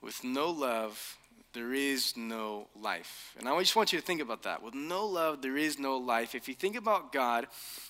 With 0.00 0.24
no 0.24 0.50
love, 0.50 1.16
there 1.52 1.72
is 1.72 2.16
no 2.16 2.68
life. 2.80 3.34
And 3.38 3.48
I 3.48 3.58
just 3.60 3.76
want 3.76 3.92
you 3.92 3.98
to 3.98 4.04
think 4.04 4.20
about 4.20 4.42
that. 4.42 4.62
With 4.62 4.74
no 4.74 5.06
love, 5.06 5.42
there 5.42 5.56
is 5.56 5.78
no 5.78 5.96
life. 5.96 6.34
If 6.34 6.48
you 6.48 6.54
think 6.54 6.76
about 6.76 7.12
God, 7.12 7.46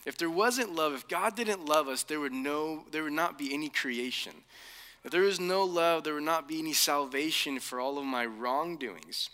if 0.06 0.16
there 0.16 0.30
wasn't 0.30 0.74
love, 0.74 0.94
if 0.94 1.08
God 1.08 1.34
didn't 1.34 1.66
love 1.66 1.88
us, 1.88 2.02
there 2.02 2.20
would, 2.20 2.32
no, 2.32 2.84
there 2.90 3.02
would 3.02 3.12
not 3.12 3.38
be 3.38 3.52
any 3.52 3.68
creation. 3.68 4.32
If 5.04 5.10
there 5.10 5.24
is 5.24 5.40
no 5.40 5.64
love, 5.64 6.04
there 6.04 6.14
would 6.14 6.22
not 6.22 6.48
be 6.48 6.58
any 6.58 6.72
salvation 6.72 7.60
for 7.60 7.80
all 7.80 7.98
of 7.98 8.04
my 8.04 8.26
wrongdoings. 8.26 9.30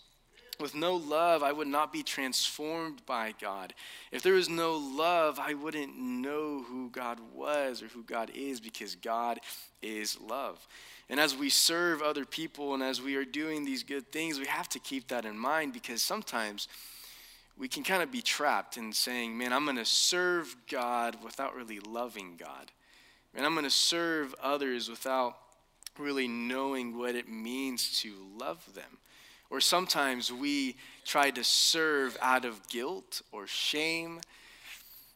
With 0.60 0.74
no 0.74 0.94
love, 0.94 1.42
I 1.42 1.52
would 1.52 1.66
not 1.66 1.92
be 1.92 2.02
transformed 2.02 3.04
by 3.06 3.34
God. 3.40 3.74
If 4.12 4.22
there 4.22 4.34
was 4.34 4.48
no 4.48 4.76
love, 4.76 5.38
I 5.40 5.54
wouldn't 5.54 5.98
know 5.98 6.62
who 6.62 6.90
God 6.90 7.18
was 7.34 7.82
or 7.82 7.88
who 7.88 8.04
God 8.04 8.30
is 8.34 8.60
because 8.60 8.94
God 8.94 9.40
is 9.82 10.20
love. 10.20 10.66
And 11.10 11.18
as 11.18 11.36
we 11.36 11.50
serve 11.50 12.02
other 12.02 12.24
people 12.24 12.74
and 12.74 12.82
as 12.82 13.02
we 13.02 13.16
are 13.16 13.24
doing 13.24 13.64
these 13.64 13.82
good 13.82 14.10
things, 14.12 14.38
we 14.38 14.46
have 14.46 14.68
to 14.70 14.78
keep 14.78 15.08
that 15.08 15.24
in 15.24 15.36
mind 15.36 15.72
because 15.72 16.02
sometimes 16.02 16.68
we 17.58 17.68
can 17.68 17.84
kind 17.84 18.02
of 18.02 18.10
be 18.10 18.22
trapped 18.22 18.76
in 18.76 18.92
saying, 18.92 19.36
man, 19.36 19.52
I'm 19.52 19.64
going 19.64 19.76
to 19.76 19.84
serve 19.84 20.56
God 20.70 21.16
without 21.22 21.54
really 21.54 21.80
loving 21.80 22.36
God. 22.36 22.70
And 23.34 23.44
I'm 23.44 23.54
going 23.54 23.64
to 23.64 23.70
serve 23.70 24.34
others 24.42 24.88
without 24.88 25.36
really 25.98 26.26
knowing 26.26 26.96
what 26.96 27.14
it 27.14 27.29
means 27.29 28.00
to 28.00 28.12
love 28.38 28.74
them. 28.74 28.98
Or 29.55 29.61
sometimes 29.61 30.32
we 30.32 30.75
try 31.05 31.31
to 31.31 31.44
serve 31.44 32.19
out 32.20 32.44
of 32.44 32.67
guilt 32.67 33.23
or 33.31 33.46
shame 33.46 34.20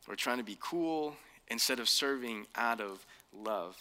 or 0.06 0.14
trying 0.14 0.38
to 0.38 0.44
be 0.44 0.56
cool 0.60 1.16
instead 1.48 1.80
of 1.80 1.88
serving 1.88 2.46
out 2.54 2.80
of 2.80 3.04
love. 3.32 3.76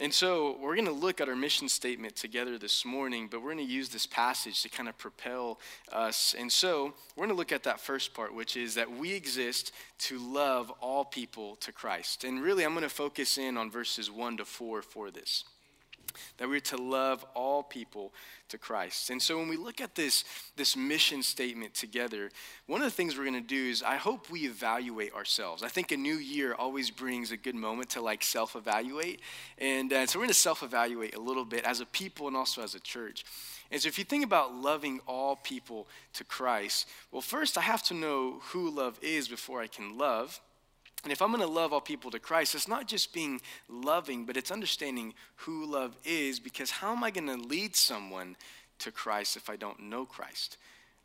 And 0.00 0.12
so 0.12 0.58
we're 0.60 0.74
going 0.74 0.88
to 0.88 0.90
look 0.90 1.20
at 1.20 1.28
our 1.28 1.36
mission 1.36 1.68
statement 1.68 2.16
together 2.16 2.58
this 2.58 2.84
morning, 2.84 3.28
but 3.30 3.40
we're 3.40 3.54
going 3.54 3.64
to 3.64 3.72
use 3.72 3.88
this 3.88 4.04
passage 4.04 4.64
to 4.64 4.68
kind 4.68 4.88
of 4.88 4.98
propel 4.98 5.60
us. 5.92 6.34
And 6.36 6.50
so 6.50 6.92
we're 7.14 7.26
going 7.26 7.36
to 7.36 7.38
look 7.38 7.52
at 7.52 7.62
that 7.62 7.78
first 7.78 8.14
part, 8.14 8.34
which 8.34 8.56
is 8.56 8.74
that 8.74 8.90
we 8.90 9.12
exist 9.12 9.70
to 9.98 10.18
love 10.18 10.72
all 10.80 11.04
people 11.04 11.54
to 11.60 11.70
Christ. 11.70 12.24
And 12.24 12.42
really, 12.42 12.64
I'm 12.64 12.72
going 12.72 12.82
to 12.82 12.88
focus 12.88 13.38
in 13.38 13.56
on 13.56 13.70
verses 13.70 14.10
1 14.10 14.38
to 14.38 14.44
4 14.44 14.82
for 14.82 15.12
this 15.12 15.44
that 16.38 16.48
we're 16.48 16.60
to 16.60 16.76
love 16.76 17.24
all 17.34 17.62
people 17.62 18.12
to 18.48 18.58
Christ. 18.58 19.10
And 19.10 19.20
so 19.20 19.38
when 19.38 19.48
we 19.48 19.56
look 19.56 19.80
at 19.80 19.94
this, 19.94 20.24
this 20.56 20.76
mission 20.76 21.22
statement 21.22 21.74
together, 21.74 22.30
one 22.66 22.80
of 22.80 22.86
the 22.86 22.90
things 22.90 23.16
we're 23.16 23.24
going 23.24 23.34
to 23.34 23.40
do 23.40 23.70
is 23.70 23.82
I 23.82 23.96
hope 23.96 24.30
we 24.30 24.40
evaluate 24.46 25.14
ourselves. 25.14 25.62
I 25.62 25.68
think 25.68 25.92
a 25.92 25.96
new 25.96 26.16
year 26.16 26.54
always 26.54 26.90
brings 26.90 27.32
a 27.32 27.36
good 27.36 27.54
moment 27.54 27.90
to 27.90 28.00
like 28.00 28.22
self 28.22 28.56
evaluate. 28.56 29.20
And 29.58 29.92
uh, 29.92 30.06
so 30.06 30.18
we're 30.18 30.24
going 30.24 30.28
to 30.28 30.34
self 30.34 30.62
evaluate 30.62 31.14
a 31.14 31.20
little 31.20 31.44
bit 31.44 31.64
as 31.64 31.80
a 31.80 31.86
people 31.86 32.28
and 32.28 32.36
also 32.36 32.62
as 32.62 32.74
a 32.74 32.80
church. 32.80 33.24
And 33.70 33.80
so 33.80 33.88
if 33.88 33.98
you 33.98 34.04
think 34.04 34.24
about 34.24 34.54
loving 34.54 35.00
all 35.06 35.36
people 35.36 35.88
to 36.14 36.24
Christ, 36.24 36.88
well, 37.10 37.22
first 37.22 37.58
I 37.58 37.62
have 37.62 37.82
to 37.84 37.94
know 37.94 38.40
who 38.52 38.70
love 38.70 38.98
is 39.02 39.28
before 39.28 39.60
I 39.60 39.66
can 39.66 39.98
love. 39.98 40.40
And 41.04 41.12
if 41.12 41.20
I'm 41.20 41.28
going 41.28 41.42
to 41.42 41.46
love 41.46 41.72
all 41.72 41.80
people 41.80 42.10
to 42.10 42.18
Christ, 42.18 42.54
it's 42.54 42.66
not 42.66 42.88
just 42.88 43.12
being 43.12 43.40
loving, 43.68 44.24
but 44.24 44.36
it's 44.36 44.50
understanding 44.50 45.14
who 45.36 45.66
love 45.66 45.96
is 46.04 46.40
because 46.40 46.70
how 46.70 46.92
am 46.92 47.04
I 47.04 47.10
going 47.10 47.26
to 47.26 47.36
lead 47.36 47.76
someone 47.76 48.36
to 48.80 48.90
Christ 48.90 49.36
if 49.36 49.50
I 49.50 49.56
don't 49.56 49.80
know 49.80 50.06
Christ? 50.06 50.56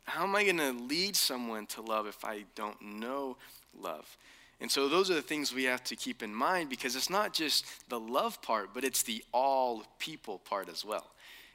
How 0.04 0.24
am 0.24 0.34
I 0.34 0.44
going 0.44 0.56
to 0.56 0.72
lead 0.72 1.14
someone 1.14 1.66
to 1.66 1.82
love 1.82 2.06
if 2.06 2.24
I 2.24 2.44
don't 2.54 2.80
know 2.80 3.36
love? 3.78 4.16
And 4.60 4.70
so 4.70 4.88
those 4.88 5.10
are 5.10 5.14
the 5.14 5.22
things 5.22 5.54
we 5.54 5.64
have 5.64 5.84
to 5.84 5.96
keep 5.96 6.22
in 6.22 6.34
mind 6.34 6.68
because 6.68 6.96
it's 6.96 7.10
not 7.10 7.32
just 7.32 7.66
the 7.88 8.00
love 8.00 8.42
part, 8.42 8.70
but 8.74 8.84
it's 8.84 9.02
the 9.02 9.22
all 9.32 9.84
people 9.98 10.38
part 10.38 10.68
as 10.68 10.84
well. 10.84 11.06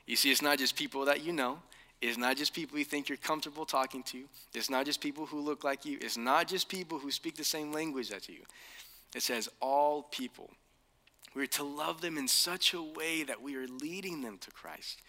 You 0.07 0.15
see, 0.15 0.31
it's 0.31 0.41
not 0.41 0.57
just 0.59 0.75
people 0.75 1.05
that 1.05 1.23
you 1.23 1.33
know, 1.33 1.59
it's 2.01 2.17
not 2.17 2.37
just 2.37 2.53
people 2.53 2.77
you 2.77 2.85
think 2.85 3.09
you're 3.09 3.17
comfortable 3.17 3.65
talking 3.65 4.03
to. 4.03 4.25
It's 4.53 4.69
not 4.69 4.85
just 4.85 5.01
people 5.01 5.25
who 5.25 5.39
look 5.39 5.63
like 5.63 5.85
you. 5.85 5.97
It's 6.01 6.17
not 6.17 6.47
just 6.47 6.69
people 6.69 6.99
who 6.99 7.09
speak 7.09 7.35
the 7.35 7.43
same 7.43 7.71
language 7.71 8.11
as 8.11 8.27
you. 8.27 8.41
It 9.15 9.23
says 9.23 9.49
all 9.61 10.03
people. 10.03 10.51
We 11.33 11.43
are 11.43 11.47
to 11.47 11.63
love 11.63 12.01
them 12.01 12.17
in 12.17 12.27
such 12.27 12.73
a 12.73 12.81
way 12.81 13.23
that 13.23 13.41
we 13.41 13.55
are 13.55 13.67
leading 13.67 14.21
them 14.21 14.37
to 14.39 14.51
Christ. 14.51 15.01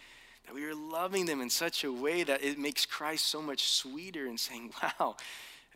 That 0.47 0.55
we 0.55 0.65
are 0.65 0.75
loving 0.75 1.27
them 1.27 1.41
in 1.41 1.51
such 1.51 1.85
a 1.85 1.93
way 1.93 2.23
that 2.23 2.43
it 2.43 2.59
makes 2.59 2.87
Christ 2.87 3.27
so 3.27 3.43
much 3.43 3.65
sweeter 3.65 4.27
and 4.27 4.39
saying, 4.39 4.73
wow, 5.01 5.17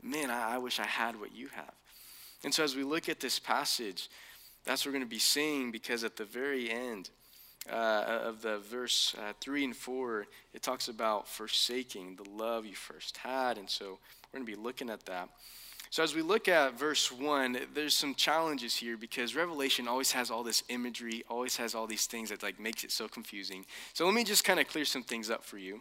man, 0.02 0.30
I, 0.30 0.54
I 0.54 0.58
wish 0.58 0.78
I 0.78 0.86
had 0.86 1.18
what 1.18 1.34
you 1.34 1.48
have. 1.54 1.74
And 2.44 2.54
so 2.54 2.64
as 2.64 2.74
we 2.74 2.84
look 2.84 3.08
at 3.08 3.20
this 3.20 3.38
passage, 3.38 4.08
that's 4.64 4.84
what 4.84 4.90
we're 4.90 4.98
going 4.98 5.08
to 5.08 5.10
be 5.10 5.18
seeing 5.18 5.70
because 5.70 6.04
at 6.04 6.16
the 6.16 6.24
very 6.24 6.70
end 6.70 7.10
uh, 7.68 8.20
of 8.24 8.42
the 8.42 8.58
verse 8.58 9.14
uh, 9.18 9.32
3 9.40 9.64
and 9.64 9.76
4, 9.76 10.26
it 10.54 10.62
talks 10.62 10.88
about 10.88 11.28
forsaking 11.28 12.16
the 12.16 12.28
love 12.30 12.64
you 12.64 12.74
first 12.74 13.18
had. 13.18 13.58
And 13.58 13.68
so 13.68 13.98
we're 14.32 14.38
going 14.40 14.46
to 14.46 14.56
be 14.56 14.60
looking 14.60 14.90
at 14.90 15.04
that. 15.06 15.28
So 15.90 16.04
as 16.04 16.14
we 16.14 16.22
look 16.22 16.46
at 16.46 16.78
verse 16.78 17.10
1, 17.10 17.58
there's 17.74 17.96
some 17.96 18.14
challenges 18.14 18.76
here 18.76 18.96
because 18.96 19.34
Revelation 19.34 19.88
always 19.88 20.12
has 20.12 20.30
all 20.30 20.44
this 20.44 20.62
imagery, 20.68 21.24
always 21.28 21.56
has 21.56 21.74
all 21.74 21.88
these 21.88 22.06
things 22.06 22.30
that 22.30 22.44
like 22.44 22.60
makes 22.60 22.84
it 22.84 22.92
so 22.92 23.08
confusing. 23.08 23.66
So 23.92 24.06
let 24.06 24.14
me 24.14 24.22
just 24.22 24.44
kind 24.44 24.60
of 24.60 24.68
clear 24.68 24.84
some 24.84 25.02
things 25.02 25.30
up 25.30 25.42
for 25.42 25.58
you. 25.58 25.80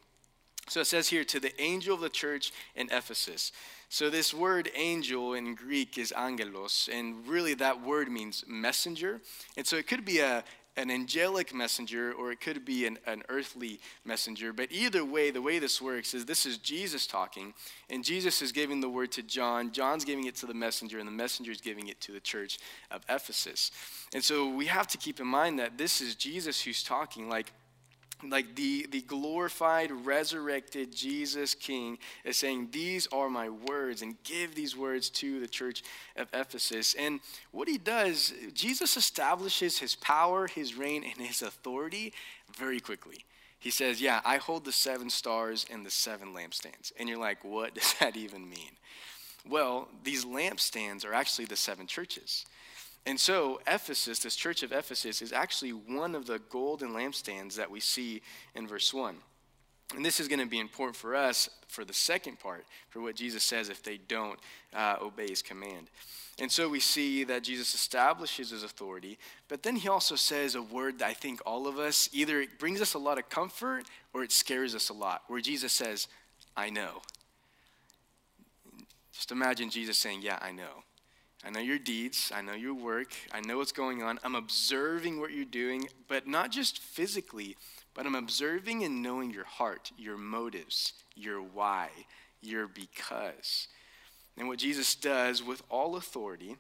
So 0.67 0.81
it 0.81 0.85
says 0.87 1.09
here 1.09 1.23
to 1.25 1.39
the 1.39 1.59
angel 1.59 1.95
of 1.95 2.01
the 2.01 2.09
church 2.09 2.51
in 2.75 2.89
Ephesus. 2.91 3.51
So 3.89 4.09
this 4.11 4.35
word 4.35 4.69
angel 4.75 5.33
in 5.33 5.55
Greek 5.55 5.97
is 5.97 6.11
angelos, 6.15 6.89
and 6.93 7.27
really 7.27 7.55
that 7.55 7.81
word 7.81 8.11
means 8.11 8.43
messenger. 8.47 9.19
And 9.57 9.65
so 9.65 9.77
it 9.77 9.87
could 9.87 10.05
be 10.05 10.19
a, 10.19 10.43
an 10.79 10.89
angelic 10.89 11.53
messenger 11.53 12.13
or 12.13 12.31
it 12.31 12.39
could 12.39 12.63
be 12.63 12.85
an, 12.85 12.97
an 13.05 13.21
earthly 13.27 13.79
messenger. 14.05 14.53
But 14.53 14.71
either 14.71 15.03
way, 15.03 15.29
the 15.29 15.41
way 15.41 15.59
this 15.59 15.81
works 15.81 16.13
is 16.13 16.25
this 16.25 16.45
is 16.45 16.57
Jesus 16.57 17.05
talking, 17.05 17.53
and 17.89 18.03
Jesus 18.03 18.41
is 18.41 18.53
giving 18.53 18.79
the 18.79 18.89
word 18.89 19.11
to 19.13 19.21
John. 19.21 19.71
John's 19.71 20.05
giving 20.05 20.25
it 20.25 20.35
to 20.37 20.45
the 20.45 20.53
messenger, 20.53 20.97
and 20.97 21.07
the 21.07 21.11
messenger 21.11 21.51
is 21.51 21.59
giving 21.59 21.89
it 21.89 21.99
to 22.01 22.13
the 22.13 22.19
church 22.21 22.59
of 22.89 23.01
Ephesus. 23.09 23.71
And 24.13 24.23
so 24.23 24.49
we 24.49 24.67
have 24.67 24.87
to 24.87 24.97
keep 24.97 25.19
in 25.19 25.27
mind 25.27 25.59
that 25.59 25.77
this 25.77 25.99
is 25.99 26.15
Jesus 26.15 26.61
who's 26.61 26.81
talking. 26.81 27.29
Like, 27.29 27.51
like 28.27 28.55
the, 28.55 28.85
the 28.91 29.01
glorified, 29.01 29.91
resurrected 29.91 30.93
Jesus 30.93 31.55
King 31.55 31.97
is 32.25 32.37
saying, 32.37 32.69
These 32.71 33.07
are 33.07 33.29
my 33.29 33.49
words, 33.49 34.01
and 34.01 34.21
give 34.23 34.55
these 34.55 34.75
words 34.75 35.09
to 35.11 35.39
the 35.39 35.47
church 35.47 35.83
of 36.15 36.27
Ephesus. 36.33 36.95
And 36.95 37.21
what 37.51 37.67
he 37.67 37.77
does, 37.77 38.33
Jesus 38.53 38.97
establishes 38.97 39.79
his 39.79 39.95
power, 39.95 40.47
his 40.47 40.75
reign, 40.75 41.03
and 41.03 41.25
his 41.25 41.41
authority 41.41 42.13
very 42.57 42.79
quickly. 42.79 43.25
He 43.59 43.71
says, 43.71 44.01
Yeah, 44.01 44.21
I 44.25 44.37
hold 44.37 44.65
the 44.65 44.71
seven 44.71 45.09
stars 45.09 45.65
and 45.71 45.85
the 45.85 45.91
seven 45.91 46.33
lampstands. 46.33 46.91
And 46.97 47.07
you're 47.07 47.19
like, 47.19 47.43
What 47.43 47.73
does 47.75 47.93
that 47.99 48.17
even 48.17 48.49
mean? 48.49 48.71
Well, 49.47 49.87
these 50.03 50.25
lampstands 50.25 51.05
are 51.05 51.13
actually 51.13 51.45
the 51.45 51.55
seven 51.55 51.87
churches. 51.87 52.45
And 53.05 53.19
so, 53.19 53.61
Ephesus, 53.65 54.19
this 54.19 54.35
church 54.35 54.61
of 54.61 54.71
Ephesus, 54.71 55.21
is 55.21 55.33
actually 55.33 55.71
one 55.71 56.15
of 56.15 56.25
the 56.25 56.39
golden 56.49 56.89
lampstands 56.89 57.55
that 57.55 57.71
we 57.71 57.79
see 57.79 58.21
in 58.55 58.67
verse 58.67 58.93
1. 58.93 59.15
And 59.95 60.05
this 60.05 60.19
is 60.19 60.27
going 60.27 60.39
to 60.39 60.45
be 60.45 60.59
important 60.59 60.95
for 60.95 61.15
us 61.15 61.49
for 61.67 61.83
the 61.83 61.93
second 61.93 62.39
part, 62.39 62.65
for 62.89 63.01
what 63.01 63.15
Jesus 63.15 63.43
says 63.43 63.69
if 63.69 63.81
they 63.81 63.97
don't 63.97 64.39
uh, 64.73 64.97
obey 65.01 65.27
his 65.29 65.41
command. 65.41 65.89
And 66.39 66.51
so 66.51 66.69
we 66.69 66.79
see 66.79 67.23
that 67.25 67.43
Jesus 67.43 67.73
establishes 67.73 68.51
his 68.51 68.63
authority, 68.63 69.17
but 69.47 69.63
then 69.63 69.75
he 69.75 69.89
also 69.89 70.15
says 70.15 70.55
a 70.55 70.61
word 70.61 70.99
that 70.99 71.07
I 71.07 71.13
think 71.13 71.41
all 71.45 71.67
of 71.67 71.79
us 71.79 72.07
either 72.13 72.39
it 72.39 72.59
brings 72.59 72.81
us 72.81 72.93
a 72.93 72.99
lot 72.99 73.17
of 73.17 73.29
comfort 73.29 73.85
or 74.13 74.23
it 74.23 74.31
scares 74.31 74.75
us 74.75 74.89
a 74.89 74.93
lot, 74.93 75.23
where 75.27 75.41
Jesus 75.41 75.73
says, 75.73 76.07
I 76.55 76.69
know. 76.69 77.01
Just 79.11 79.31
imagine 79.31 79.69
Jesus 79.69 79.97
saying, 79.97 80.21
Yeah, 80.21 80.39
I 80.41 80.51
know. 80.51 80.83
I 81.45 81.49
know 81.51 81.61
your 81.61 81.79
deeds. 81.79 82.31
I 82.35 82.41
know 82.41 82.53
your 82.53 82.73
work. 82.73 83.13
I 83.31 83.39
know 83.41 83.57
what's 83.57 83.71
going 83.71 84.03
on. 84.03 84.19
I'm 84.23 84.35
observing 84.35 85.19
what 85.19 85.31
you're 85.31 85.45
doing, 85.45 85.87
but 86.07 86.27
not 86.27 86.51
just 86.51 86.79
physically, 86.79 87.55
but 87.93 88.05
I'm 88.05 88.15
observing 88.15 88.83
and 88.83 89.01
knowing 89.01 89.31
your 89.31 89.45
heart, 89.45 89.91
your 89.97 90.17
motives, 90.17 90.93
your 91.15 91.41
why, 91.41 91.89
your 92.41 92.67
because. 92.67 93.67
And 94.37 94.47
what 94.47 94.59
Jesus 94.59 94.95
does 94.95 95.43
with 95.43 95.63
all 95.69 95.95
authority, 95.95 96.57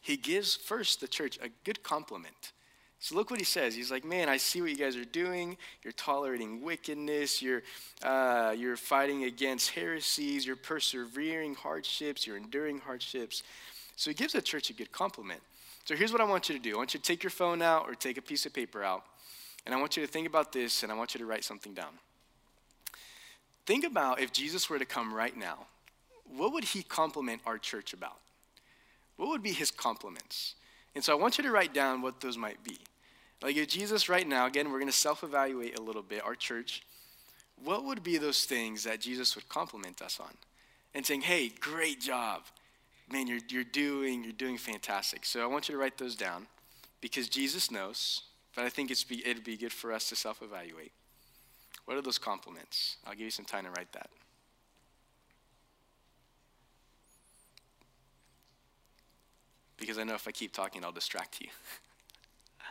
he 0.00 0.16
gives 0.16 0.54
first 0.54 1.00
the 1.00 1.08
church 1.08 1.38
a 1.40 1.48
good 1.64 1.82
compliment. 1.82 2.52
So 3.00 3.14
look 3.16 3.30
what 3.30 3.38
he 3.38 3.44
says. 3.44 3.74
He's 3.74 3.90
like, 3.90 4.04
man, 4.04 4.28
I 4.28 4.38
see 4.38 4.62
what 4.62 4.70
you 4.70 4.76
guys 4.76 4.96
are 4.96 5.04
doing. 5.04 5.58
You're 5.82 5.92
tolerating 5.92 6.62
wickedness. 6.62 7.42
You're, 7.42 7.62
uh, 8.02 8.54
you're 8.56 8.76
fighting 8.76 9.24
against 9.24 9.70
heresies. 9.70 10.46
You're 10.46 10.56
persevering 10.56 11.54
hardships. 11.54 12.26
You're 12.26 12.38
enduring 12.38 12.78
hardships. 12.78 13.42
So 13.96 14.10
he 14.10 14.14
gives 14.14 14.32
the 14.32 14.42
church 14.42 14.70
a 14.70 14.72
good 14.72 14.92
compliment. 14.92 15.40
So 15.84 15.94
here's 15.94 16.12
what 16.12 16.20
I 16.20 16.24
want 16.24 16.48
you 16.48 16.56
to 16.56 16.60
do 16.60 16.74
I 16.74 16.78
want 16.78 16.94
you 16.94 17.00
to 17.00 17.06
take 17.06 17.22
your 17.22 17.30
phone 17.30 17.62
out 17.62 17.88
or 17.88 17.94
take 17.94 18.16
a 18.16 18.22
piece 18.22 18.46
of 18.46 18.54
paper 18.54 18.82
out, 18.82 19.04
and 19.66 19.74
I 19.74 19.78
want 19.78 19.96
you 19.96 20.04
to 20.04 20.10
think 20.10 20.26
about 20.26 20.52
this, 20.52 20.82
and 20.82 20.90
I 20.90 20.94
want 20.94 21.14
you 21.14 21.18
to 21.18 21.26
write 21.26 21.44
something 21.44 21.74
down. 21.74 21.98
Think 23.66 23.84
about 23.84 24.20
if 24.20 24.32
Jesus 24.32 24.68
were 24.68 24.78
to 24.78 24.84
come 24.84 25.12
right 25.12 25.36
now, 25.36 25.66
what 26.36 26.52
would 26.52 26.64
he 26.64 26.82
compliment 26.82 27.40
our 27.46 27.58
church 27.58 27.92
about? 27.92 28.18
What 29.16 29.28
would 29.28 29.42
be 29.42 29.52
his 29.52 29.70
compliments? 29.70 30.54
And 30.94 31.02
so 31.02 31.12
I 31.12 31.20
want 31.20 31.38
you 31.38 31.44
to 31.44 31.50
write 31.50 31.72
down 31.72 32.02
what 32.02 32.20
those 32.20 32.36
might 32.36 32.62
be. 32.64 32.78
Like 33.42 33.56
if 33.56 33.68
Jesus 33.68 34.08
right 34.08 34.26
now, 34.26 34.46
again, 34.46 34.70
we're 34.70 34.78
going 34.78 34.90
to 34.90 34.96
self 34.96 35.22
evaluate 35.22 35.78
a 35.78 35.82
little 35.82 36.02
bit, 36.02 36.24
our 36.24 36.34
church, 36.34 36.82
what 37.62 37.84
would 37.84 38.02
be 38.02 38.18
those 38.18 38.44
things 38.44 38.84
that 38.84 39.00
Jesus 39.00 39.34
would 39.34 39.48
compliment 39.48 40.02
us 40.02 40.18
on? 40.20 40.32
And 40.94 41.04
saying, 41.04 41.22
hey, 41.22 41.50
great 41.60 42.00
job 42.00 42.42
man, 43.10 43.26
you're, 43.26 43.40
you're 43.48 43.64
doing, 43.64 44.24
you're 44.24 44.32
doing 44.32 44.56
fantastic. 44.56 45.24
So 45.24 45.42
I 45.42 45.46
want 45.46 45.68
you 45.68 45.74
to 45.74 45.80
write 45.80 45.98
those 45.98 46.16
down 46.16 46.46
because 47.00 47.28
Jesus 47.28 47.70
knows, 47.70 48.22
but 48.54 48.64
I 48.64 48.68
think 48.68 48.90
it's 48.90 49.04
be, 49.04 49.26
it'd 49.26 49.44
be 49.44 49.56
good 49.56 49.72
for 49.72 49.92
us 49.92 50.08
to 50.08 50.16
self 50.16 50.42
evaluate. 50.42 50.92
What 51.84 51.96
are 51.96 52.02
those 52.02 52.18
compliments? 52.18 52.96
I'll 53.06 53.12
give 53.12 53.22
you 53.22 53.30
some 53.30 53.44
time 53.44 53.64
to 53.64 53.70
write 53.70 53.92
that. 53.92 54.08
Because 59.76 59.98
I 59.98 60.04
know 60.04 60.14
if 60.14 60.26
I 60.26 60.30
keep 60.30 60.52
talking, 60.52 60.82
I'll 60.82 60.92
distract 60.92 61.42
you. 61.42 61.48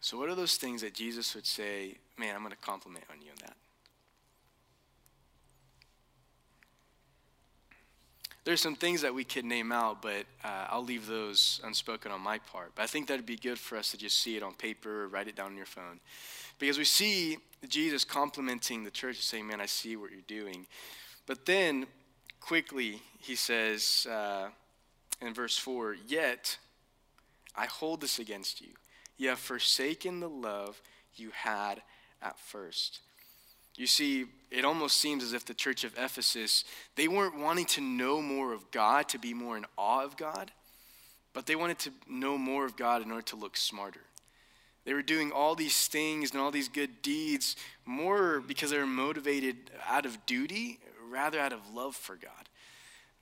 so, 0.00 0.16
what 0.16 0.30
are 0.30 0.34
those 0.34 0.56
things 0.56 0.80
that 0.80 0.94
Jesus 0.94 1.34
would 1.34 1.44
say, 1.44 1.98
man, 2.16 2.34
I'm 2.34 2.40
going 2.40 2.52
to 2.52 2.56
compliment 2.56 3.04
on 3.10 3.20
you 3.20 3.32
on 3.32 3.36
that? 3.40 3.56
There's 8.44 8.60
some 8.60 8.74
things 8.74 9.02
that 9.02 9.14
we 9.14 9.22
could 9.22 9.44
name 9.44 9.70
out, 9.70 10.02
but 10.02 10.26
uh, 10.42 10.66
I'll 10.68 10.84
leave 10.84 11.06
those 11.06 11.60
unspoken 11.62 12.10
on 12.10 12.20
my 12.20 12.38
part. 12.38 12.72
But 12.74 12.82
I 12.82 12.86
think 12.86 13.06
that'd 13.06 13.24
be 13.24 13.36
good 13.36 13.58
for 13.58 13.78
us 13.78 13.92
to 13.92 13.96
just 13.96 14.18
see 14.18 14.36
it 14.36 14.42
on 14.42 14.54
paper 14.54 15.04
or 15.04 15.08
write 15.08 15.28
it 15.28 15.36
down 15.36 15.46
on 15.46 15.56
your 15.56 15.66
phone. 15.66 16.00
Because 16.58 16.76
we 16.76 16.84
see 16.84 17.38
Jesus 17.68 18.04
complimenting 18.04 18.82
the 18.82 18.90
church 18.90 19.22
saying, 19.22 19.46
Man, 19.46 19.60
I 19.60 19.66
see 19.66 19.94
what 19.94 20.10
you're 20.10 20.20
doing. 20.26 20.66
But 21.26 21.46
then 21.46 21.86
quickly 22.40 23.00
he 23.20 23.36
says 23.36 24.08
uh, 24.10 24.48
in 25.20 25.34
verse 25.34 25.56
4 25.56 25.96
Yet 26.08 26.58
I 27.54 27.66
hold 27.66 28.00
this 28.00 28.18
against 28.18 28.60
you. 28.60 28.70
You 29.18 29.28
have 29.28 29.38
forsaken 29.38 30.18
the 30.18 30.28
love 30.28 30.82
you 31.14 31.30
had 31.32 31.82
at 32.20 32.38
first. 32.40 33.00
You 33.76 33.86
see, 33.86 34.26
it 34.50 34.64
almost 34.64 34.98
seems 34.98 35.24
as 35.24 35.32
if 35.32 35.44
the 35.44 35.54
church 35.54 35.84
of 35.84 35.94
Ephesus, 35.96 36.64
they 36.94 37.08
weren't 37.08 37.38
wanting 37.38 37.64
to 37.66 37.80
know 37.80 38.20
more 38.20 38.52
of 38.52 38.70
God, 38.70 39.08
to 39.10 39.18
be 39.18 39.32
more 39.32 39.56
in 39.56 39.64
awe 39.78 40.04
of 40.04 40.16
God, 40.16 40.50
but 41.32 41.46
they 41.46 41.56
wanted 41.56 41.78
to 41.80 41.90
know 42.08 42.36
more 42.36 42.66
of 42.66 42.76
God 42.76 43.02
in 43.02 43.10
order 43.10 43.22
to 43.22 43.36
look 43.36 43.56
smarter. 43.56 44.02
They 44.84 44.94
were 44.94 45.02
doing 45.02 45.30
all 45.32 45.54
these 45.54 45.86
things 45.88 46.32
and 46.32 46.40
all 46.40 46.50
these 46.50 46.68
good 46.68 47.02
deeds 47.02 47.56
more 47.86 48.40
because 48.40 48.70
they 48.70 48.78
were 48.78 48.86
motivated 48.86 49.56
out 49.88 50.06
of 50.06 50.26
duty 50.26 50.80
rather 51.08 51.38
out 51.38 51.52
of 51.52 51.72
love 51.72 51.94
for 51.94 52.16
God. 52.16 52.48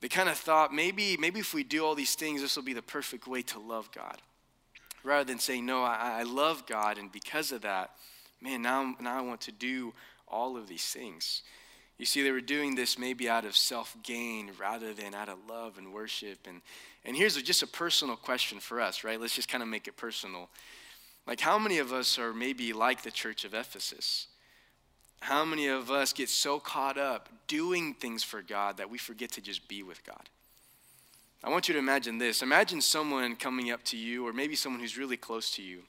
They 0.00 0.08
kind 0.08 0.28
of 0.28 0.38
thought 0.38 0.72
maybe, 0.72 1.16
maybe 1.18 1.40
if 1.40 1.52
we 1.52 1.62
do 1.62 1.84
all 1.84 1.94
these 1.94 2.14
things, 2.14 2.40
this 2.40 2.56
will 2.56 2.64
be 2.64 2.72
the 2.72 2.82
perfect 2.82 3.26
way 3.26 3.42
to 3.42 3.58
love 3.58 3.90
God. 3.92 4.22
Rather 5.04 5.24
than 5.24 5.38
saying, 5.38 5.66
no, 5.66 5.82
I, 5.82 6.20
I 6.20 6.22
love 6.22 6.66
God, 6.66 6.98
and 6.98 7.10
because 7.10 7.52
of 7.52 7.62
that, 7.62 7.90
man, 8.40 8.62
now, 8.62 8.94
now 9.00 9.18
I 9.18 9.22
want 9.22 9.42
to 9.42 9.52
do 9.52 9.92
all 10.30 10.56
of 10.56 10.68
these 10.68 10.84
things. 10.84 11.42
You 11.98 12.06
see, 12.06 12.22
they 12.22 12.30
were 12.30 12.40
doing 12.40 12.74
this 12.74 12.98
maybe 12.98 13.28
out 13.28 13.44
of 13.44 13.54
self 13.54 13.94
gain 14.02 14.52
rather 14.58 14.94
than 14.94 15.14
out 15.14 15.28
of 15.28 15.36
love 15.46 15.76
and 15.76 15.92
worship. 15.92 16.38
And, 16.48 16.62
and 17.04 17.14
here's 17.14 17.40
just 17.42 17.62
a 17.62 17.66
personal 17.66 18.16
question 18.16 18.58
for 18.58 18.80
us, 18.80 19.04
right? 19.04 19.20
Let's 19.20 19.34
just 19.34 19.48
kind 19.50 19.62
of 19.62 19.68
make 19.68 19.86
it 19.86 19.96
personal. 19.98 20.48
Like, 21.26 21.40
how 21.40 21.58
many 21.58 21.78
of 21.78 21.92
us 21.92 22.18
are 22.18 22.32
maybe 22.32 22.72
like 22.72 23.02
the 23.02 23.10
church 23.10 23.44
of 23.44 23.52
Ephesus? 23.52 24.28
How 25.20 25.44
many 25.44 25.66
of 25.66 25.90
us 25.90 26.14
get 26.14 26.30
so 26.30 26.58
caught 26.58 26.96
up 26.96 27.28
doing 27.46 27.92
things 27.92 28.22
for 28.22 28.40
God 28.40 28.78
that 28.78 28.88
we 28.88 28.96
forget 28.96 29.32
to 29.32 29.42
just 29.42 29.68
be 29.68 29.82
with 29.82 30.02
God? 30.02 30.30
I 31.44 31.50
want 31.50 31.68
you 31.68 31.74
to 31.74 31.78
imagine 31.78 32.18
this. 32.18 32.42
Imagine 32.42 32.80
someone 32.80 33.36
coming 33.36 33.70
up 33.70 33.82
to 33.84 33.96
you, 33.96 34.26
or 34.26 34.32
maybe 34.32 34.56
someone 34.56 34.80
who's 34.80 34.98
really 34.98 35.16
close 35.16 35.50
to 35.52 35.62
you, 35.62 35.82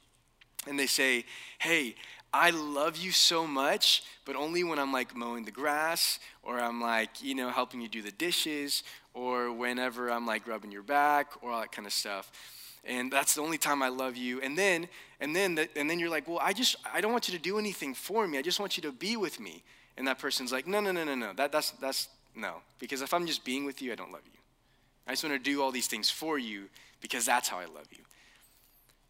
and 0.67 0.77
they 0.77 0.88
say, 0.88 1.25
Hey, 1.60 1.95
I 2.33 2.51
love 2.51 2.95
you 2.95 3.11
so 3.11 3.45
much, 3.45 4.03
but 4.23 4.38
only 4.38 4.63
when 4.63 4.79
I'm 4.79 4.93
like 4.93 5.15
mowing 5.15 5.43
the 5.43 5.51
grass 5.51 6.19
or 6.43 6.59
I'm 6.59 6.79
like, 6.79 7.21
you 7.21 7.35
know, 7.35 7.50
helping 7.50 7.81
you 7.81 7.89
do 7.89 8.01
the 8.01 8.11
dishes 8.11 8.83
or 9.13 9.51
whenever 9.51 10.09
I'm 10.09 10.25
like 10.25 10.47
rubbing 10.47 10.71
your 10.71 10.83
back 10.83 11.31
or 11.41 11.51
all 11.51 11.59
that 11.59 11.73
kind 11.73 11.85
of 11.85 11.91
stuff. 11.91 12.31
And 12.85 13.11
that's 13.11 13.35
the 13.35 13.41
only 13.41 13.57
time 13.57 13.83
I 13.83 13.89
love 13.89 14.15
you. 14.15 14.41
And 14.41 14.57
then, 14.57 14.88
and 15.19 15.35
then, 15.35 15.55
the, 15.55 15.67
and 15.75 15.89
then 15.89 16.00
you're 16.00 16.09
like, 16.09 16.27
well, 16.27 16.39
I 16.41 16.53
just, 16.53 16.77
I 16.91 17.01
don't 17.01 17.11
want 17.11 17.27
you 17.27 17.38
to 17.38 17.43
do 17.43 17.59
anything 17.59 17.93
for 17.93 18.25
me. 18.27 18.38
I 18.38 18.41
just 18.41 18.59
want 18.59 18.77
you 18.77 18.83
to 18.83 18.91
be 18.91 19.17
with 19.17 19.39
me. 19.39 19.61
And 19.97 20.07
that 20.07 20.17
person's 20.17 20.51
like, 20.51 20.67
no, 20.67 20.79
no, 20.79 20.91
no, 20.91 21.03
no, 21.03 21.15
no. 21.15 21.33
That, 21.33 21.51
that's, 21.51 21.71
that's, 21.71 22.07
no. 22.33 22.55
Because 22.79 23.01
if 23.01 23.13
I'm 23.13 23.27
just 23.27 23.43
being 23.43 23.65
with 23.65 23.81
you, 23.81 23.91
I 23.91 23.95
don't 23.95 24.11
love 24.11 24.23
you. 24.25 24.39
I 25.05 25.11
just 25.11 25.23
want 25.23 25.35
to 25.35 25.51
do 25.51 25.61
all 25.61 25.71
these 25.71 25.88
things 25.88 26.09
for 26.09 26.39
you 26.39 26.69
because 27.01 27.25
that's 27.25 27.50
how 27.50 27.57
I 27.57 27.65
love 27.65 27.88
you. 27.91 28.03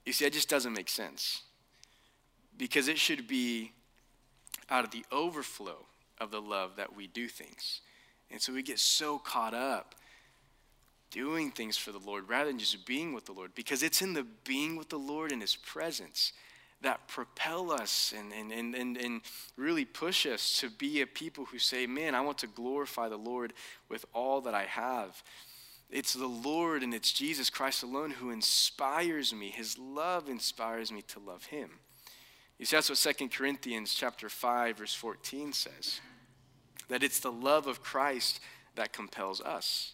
You 0.05 0.13
see, 0.13 0.25
that 0.25 0.33
just 0.33 0.49
doesn't 0.49 0.73
make 0.73 0.89
sense. 0.89 1.43
Because 2.57 2.87
it 2.87 2.97
should 2.97 3.27
be 3.27 3.71
out 4.69 4.85
of 4.85 4.91
the 4.91 5.05
overflow 5.11 5.85
of 6.19 6.31
the 6.31 6.41
love 6.41 6.75
that 6.77 6.95
we 6.95 7.07
do 7.07 7.27
things. 7.27 7.81
And 8.29 8.41
so 8.41 8.53
we 8.53 8.63
get 8.63 8.79
so 8.79 9.17
caught 9.17 9.53
up 9.53 9.95
doing 11.11 11.51
things 11.51 11.77
for 11.77 11.91
the 11.91 11.99
Lord 11.99 12.29
rather 12.29 12.49
than 12.49 12.59
just 12.59 12.85
being 12.85 13.13
with 13.13 13.25
the 13.25 13.33
Lord 13.33 13.53
because 13.53 13.83
it's 13.83 14.01
in 14.01 14.13
the 14.13 14.25
being 14.45 14.77
with 14.77 14.89
the 14.89 14.97
Lord 14.97 15.31
in 15.31 15.41
His 15.41 15.55
presence 15.57 16.31
that 16.81 17.07
propel 17.07 17.71
us 17.71 18.13
and, 18.17 18.31
and, 18.33 18.51
and, 18.51 18.73
and, 18.73 18.97
and 18.97 19.21
really 19.55 19.85
push 19.85 20.25
us 20.25 20.59
to 20.59 20.69
be 20.69 21.01
a 21.01 21.07
people 21.07 21.45
who 21.45 21.59
say, 21.59 21.85
Man, 21.85 22.15
I 22.15 22.21
want 22.21 22.39
to 22.39 22.47
glorify 22.47 23.09
the 23.09 23.17
Lord 23.17 23.53
with 23.89 24.05
all 24.13 24.41
that 24.41 24.53
I 24.53 24.63
have. 24.63 25.21
It's 25.89 26.13
the 26.13 26.27
Lord 26.27 26.81
and 26.81 26.93
it's 26.93 27.11
Jesus 27.11 27.49
Christ 27.49 27.83
alone 27.83 28.11
who 28.11 28.31
inspires 28.31 29.33
me. 29.33 29.49
His 29.49 29.77
love 29.77 30.29
inspires 30.29 30.91
me 30.91 31.01
to 31.09 31.19
love 31.19 31.45
Him. 31.45 31.71
You 32.61 32.67
see, 32.67 32.75
that's 32.75 32.91
what 32.91 33.15
2 33.17 33.29
Corinthians 33.29 33.95
chapter 33.95 34.29
5, 34.29 34.77
verse 34.77 34.93
14 34.93 35.51
says. 35.51 35.99
That 36.89 37.01
it's 37.01 37.19
the 37.19 37.31
love 37.31 37.65
of 37.65 37.81
Christ 37.81 38.39
that 38.75 38.93
compels 38.93 39.41
us, 39.41 39.93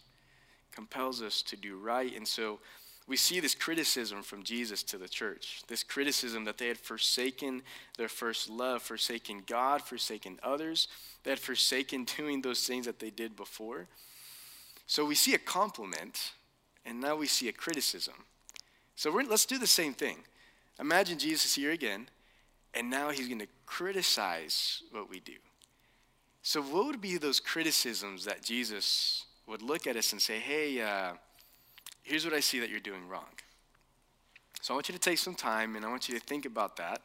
compels 0.73 1.21
us 1.21 1.41
to 1.43 1.55
do 1.55 1.77
right. 1.77 2.13
And 2.13 2.27
so 2.27 2.59
we 3.07 3.15
see 3.15 3.39
this 3.39 3.55
criticism 3.55 4.21
from 4.21 4.43
Jesus 4.43 4.83
to 4.83 4.97
the 4.97 5.07
church. 5.07 5.61
This 5.69 5.81
criticism 5.81 6.43
that 6.43 6.57
they 6.57 6.67
had 6.67 6.77
forsaken 6.77 7.61
their 7.97 8.09
first 8.09 8.49
love, 8.49 8.81
forsaken 8.81 9.43
God, 9.47 9.81
forsaken 9.81 10.37
others. 10.43 10.89
They 11.23 11.29
had 11.29 11.39
forsaken 11.39 12.03
doing 12.17 12.41
those 12.41 12.67
things 12.67 12.85
that 12.85 12.99
they 12.99 13.11
did 13.11 13.37
before. 13.37 13.87
So 14.87 15.05
we 15.05 15.15
see 15.15 15.33
a 15.33 15.39
compliment, 15.39 16.33
and 16.85 16.99
now 16.99 17.15
we 17.15 17.27
see 17.27 17.47
a 17.47 17.53
criticism. 17.53 18.25
So 18.97 19.09
let's 19.09 19.45
do 19.45 19.57
the 19.57 19.67
same 19.67 19.93
thing. 19.93 20.17
Imagine 20.81 21.17
Jesus 21.17 21.55
here 21.55 21.71
again, 21.71 22.09
and 22.73 22.89
now 22.89 23.09
he's 23.09 23.27
going 23.27 23.39
to 23.39 23.47
criticize 23.65 24.83
what 24.91 25.09
we 25.09 25.19
do. 25.19 25.33
So, 26.41 26.61
what 26.61 26.85
would 26.85 27.01
be 27.01 27.17
those 27.17 27.39
criticisms 27.39 28.25
that 28.25 28.41
Jesus 28.41 29.25
would 29.47 29.61
look 29.61 29.87
at 29.87 29.95
us 29.95 30.13
and 30.13 30.21
say, 30.21 30.39
hey, 30.39 30.81
uh, 30.81 31.13
here's 32.03 32.23
what 32.23 32.33
I 32.33 32.39
see 32.39 32.59
that 32.59 32.69
you're 32.69 32.79
doing 32.79 33.07
wrong? 33.07 33.25
So, 34.61 34.73
I 34.73 34.75
want 34.75 34.87
you 34.87 34.93
to 34.93 34.99
take 34.99 35.17
some 35.17 35.35
time 35.35 35.75
and 35.75 35.83
I 35.83 35.89
want 35.89 36.07
you 36.07 36.17
to 36.17 36.25
think 36.25 36.45
about 36.45 36.77
that, 36.77 37.01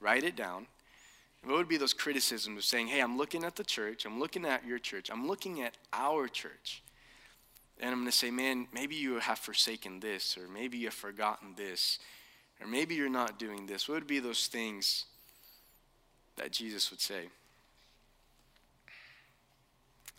write 0.00 0.24
it 0.24 0.36
down. 0.36 0.66
What 1.44 1.56
would 1.56 1.68
be 1.68 1.76
those 1.76 1.94
criticisms 1.94 2.58
of 2.58 2.64
saying, 2.64 2.88
hey, 2.88 3.00
I'm 3.00 3.16
looking 3.16 3.44
at 3.44 3.56
the 3.56 3.64
church, 3.64 4.04
I'm 4.04 4.20
looking 4.20 4.44
at 4.44 4.64
your 4.64 4.78
church, 4.78 5.10
I'm 5.10 5.26
looking 5.26 5.62
at 5.62 5.76
our 5.92 6.28
church. 6.28 6.82
And 7.80 7.90
I'm 7.90 7.98
going 7.98 8.10
to 8.10 8.16
say, 8.16 8.30
man, 8.30 8.68
maybe 8.72 8.94
you 8.94 9.18
have 9.18 9.38
forsaken 9.38 9.98
this, 9.98 10.38
or 10.38 10.46
maybe 10.46 10.78
you 10.78 10.86
have 10.86 10.94
forgotten 10.94 11.54
this, 11.56 11.98
or 12.62 12.66
maybe 12.68 12.94
you're 12.94 13.08
not 13.08 13.38
doing 13.38 13.66
this. 13.66 13.88
What 13.88 13.96
would 13.96 14.06
be 14.06 14.20
those 14.20 14.46
things 14.46 15.06
that 16.36 16.52
Jesus 16.52 16.90
would 16.90 17.00
say? 17.00 17.28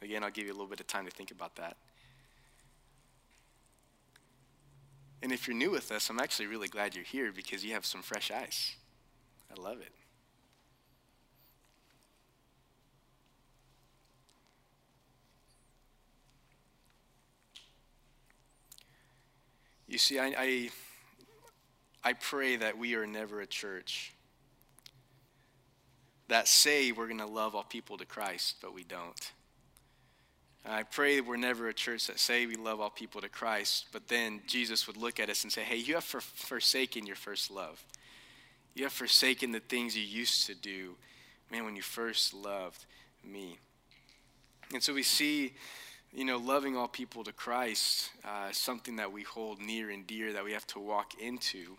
Again, 0.01 0.23
I'll 0.23 0.31
give 0.31 0.45
you 0.45 0.51
a 0.51 0.53
little 0.53 0.67
bit 0.67 0.81
of 0.81 0.87
time 0.87 1.05
to 1.05 1.11
think 1.11 1.31
about 1.31 1.55
that. 1.55 1.77
And 5.21 5.31
if 5.31 5.47
you're 5.47 5.55
new 5.55 5.71
with 5.71 5.89
us, 5.93 6.09
I'm 6.09 6.19
actually 6.19 6.47
really 6.47 6.67
glad 6.67 6.95
you're 6.95 7.05
here 7.05 7.31
because 7.31 7.63
you 7.63 7.73
have 7.73 7.85
some 7.85 8.01
fresh 8.01 8.29
eyes. 8.29 8.75
I 9.49 9.61
love 9.61 9.79
it. 9.79 9.93
You 19.87 19.97
see, 19.97 20.19
I, 20.19 20.33
I, 20.37 20.69
I 22.03 22.13
pray 22.13 22.57
that 22.57 22.77
we 22.77 22.95
are 22.95 23.07
never 23.07 23.41
a 23.41 23.47
church 23.47 24.13
that 26.27 26.47
say 26.47 26.91
we're 26.91 27.07
going 27.07 27.19
to 27.19 27.25
love 27.25 27.55
all 27.55 27.63
people 27.63 27.97
to 27.97 28.05
Christ, 28.05 28.55
but 28.61 28.73
we 28.73 28.83
don't. 28.83 29.31
I 30.65 30.83
pray 30.83 31.19
we're 31.21 31.35
never 31.37 31.67
a 31.67 31.73
church 31.73 32.07
that 32.07 32.19
say 32.19 32.45
we 32.45 32.55
love 32.55 32.79
all 32.79 32.89
people 32.89 33.21
to 33.21 33.29
Christ, 33.29 33.87
but 33.91 34.07
then 34.07 34.41
Jesus 34.47 34.87
would 34.87 34.97
look 34.97 35.19
at 35.19 35.29
us 35.29 35.43
and 35.43 35.51
say, 35.51 35.61
hey, 35.61 35.75
you 35.75 35.95
have 35.95 36.03
for- 36.03 36.21
forsaken 36.21 37.05
your 37.05 37.17
first 37.17 37.51
love. 37.51 37.83
You 38.73 38.83
have 38.83 38.93
forsaken 38.93 39.51
the 39.51 39.59
things 39.59 39.95
you 39.95 40.03
used 40.03 40.47
to 40.47 40.55
do, 40.55 40.95
man, 41.51 41.65
when 41.65 41.75
you 41.75 41.81
first 41.81 42.33
loved 42.33 42.85
me. 43.23 43.59
And 44.73 44.81
so 44.81 44.93
we 44.93 45.03
see 45.03 45.53
you 46.13 46.25
know, 46.25 46.37
loving 46.37 46.77
all 46.77 46.87
people 46.87 47.23
to 47.23 47.31
Christ 47.31 48.11
uh, 48.23 48.51
something 48.51 48.97
that 48.97 49.11
we 49.11 49.23
hold 49.23 49.59
near 49.59 49.89
and 49.89 50.05
dear 50.05 50.33
that 50.33 50.43
we 50.43 50.53
have 50.53 50.67
to 50.67 50.79
walk 50.79 51.13
into. 51.19 51.75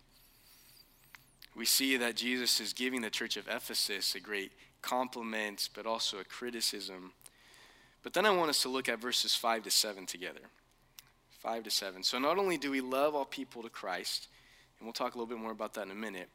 We 1.55 1.65
see 1.65 1.95
that 1.97 2.15
Jesus 2.15 2.59
is 2.59 2.73
giving 2.73 3.01
the 3.01 3.09
church 3.09 3.37
of 3.37 3.47
Ephesus 3.47 4.13
a 4.15 4.19
great 4.19 4.51
compliment, 4.81 5.69
but 5.73 5.85
also 5.85 6.19
a 6.19 6.23
criticism. 6.23 7.13
But 8.03 8.13
then 8.13 8.25
I 8.25 8.29
want 8.31 8.49
us 8.49 8.61
to 8.63 8.69
look 8.69 8.89
at 8.89 8.99
verses 8.99 9.35
5 9.35 9.63
to 9.63 9.71
7 9.71 10.05
together. 10.05 10.41
5 11.39 11.63
to 11.63 11.71
7. 11.71 12.03
So 12.03 12.19
not 12.19 12.37
only 12.37 12.57
do 12.57 12.71
we 12.71 12.81
love 12.81 13.15
all 13.15 13.25
people 13.25 13.63
to 13.63 13.69
Christ, 13.69 14.27
and 14.79 14.85
we'll 14.85 14.93
talk 14.93 15.15
a 15.15 15.17
little 15.17 15.29
bit 15.29 15.39
more 15.39 15.51
about 15.51 15.73
that 15.75 15.83
in 15.83 15.91
a 15.91 15.95
minute, 15.95 16.29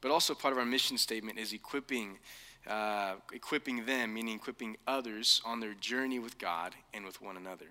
but 0.00 0.10
also 0.10 0.34
part 0.34 0.52
of 0.52 0.58
our 0.58 0.64
mission 0.64 0.96
statement 0.96 1.38
is 1.38 1.52
equipping 1.52 2.18
uh, 2.66 3.14
equipping 3.32 3.86
them, 3.86 4.12
meaning 4.12 4.34
equipping 4.34 4.76
others 4.86 5.40
on 5.44 5.60
their 5.60 5.74
journey 5.74 6.18
with 6.18 6.38
God 6.38 6.74
and 6.92 7.04
with 7.04 7.22
one 7.22 7.36
another. 7.36 7.66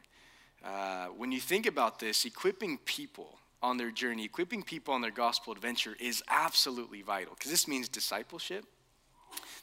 Uh, 0.64 1.08
when 1.08 1.32
you 1.32 1.40
think 1.40 1.68
about 1.68 2.00
this, 2.00 2.26
equipping 2.26 2.80
people 2.80 3.38
on 3.62 3.78
their 3.78 3.92
journey, 3.92 4.26
equipping 4.26 4.64
people 4.64 4.94
on 4.94 5.02
their 5.02 5.12
gospel 5.12 5.54
adventure 5.54 5.96
is 6.00 6.24
absolutely 6.30 7.02
vital 7.02 7.34
because 7.34 7.52
this 7.52 7.68
means 7.68 7.90
discipleship. 7.90 8.66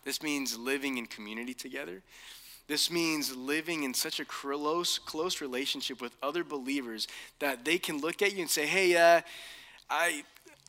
This 0.04 0.22
means 0.22 0.58
living 0.58 0.98
in 0.98 1.06
community 1.06 1.54
together. 1.54 2.02
This 2.66 2.90
means 2.90 3.36
living 3.36 3.84
in 3.84 3.92
such 3.92 4.20
a 4.20 4.24
close, 4.24 4.98
close 4.98 5.40
relationship 5.40 6.00
with 6.00 6.16
other 6.22 6.42
believers 6.44 7.06
that 7.38 7.64
they 7.64 7.78
can 7.78 8.00
look 8.00 8.22
at 8.22 8.32
you 8.32 8.40
and 8.40 8.50
say, 8.50 8.66
hey, 8.66 8.96
uh, 8.96 9.20
I, 9.90 10.24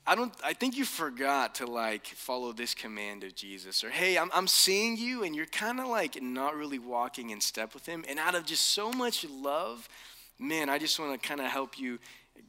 I 0.08 0.14
don't 0.14 0.34
I 0.44 0.54
think 0.54 0.78
you 0.78 0.86
forgot 0.86 1.56
to 1.56 1.66
like 1.66 2.06
follow 2.06 2.54
this 2.54 2.76
command 2.76 3.24
of 3.24 3.34
Jesus 3.34 3.84
or 3.84 3.90
hey 3.90 4.20
I'm 4.20 4.30
I'm 4.34 4.48
seeing 4.48 4.98
you 4.98 5.24
and 5.24 5.36
you're 5.36 5.48
kind 5.48 5.80
of 5.80 5.88
like 5.88 6.22
not 6.22 6.56
really 6.56 6.78
walking 6.78 7.32
in 7.32 7.42
step 7.42 7.74
with 7.74 7.88
him 7.88 8.06
and 8.08 8.20
out 8.20 8.36
of 8.36 8.46
just 8.46 8.68
so 8.68 8.92
much 8.92 9.26
love 9.28 9.90
man 10.38 10.70
I 10.70 10.78
just 10.78 11.00
want 11.00 11.20
to 11.20 11.28
kind 11.28 11.42
of 11.42 11.48
help 11.48 11.80
you 11.80 11.98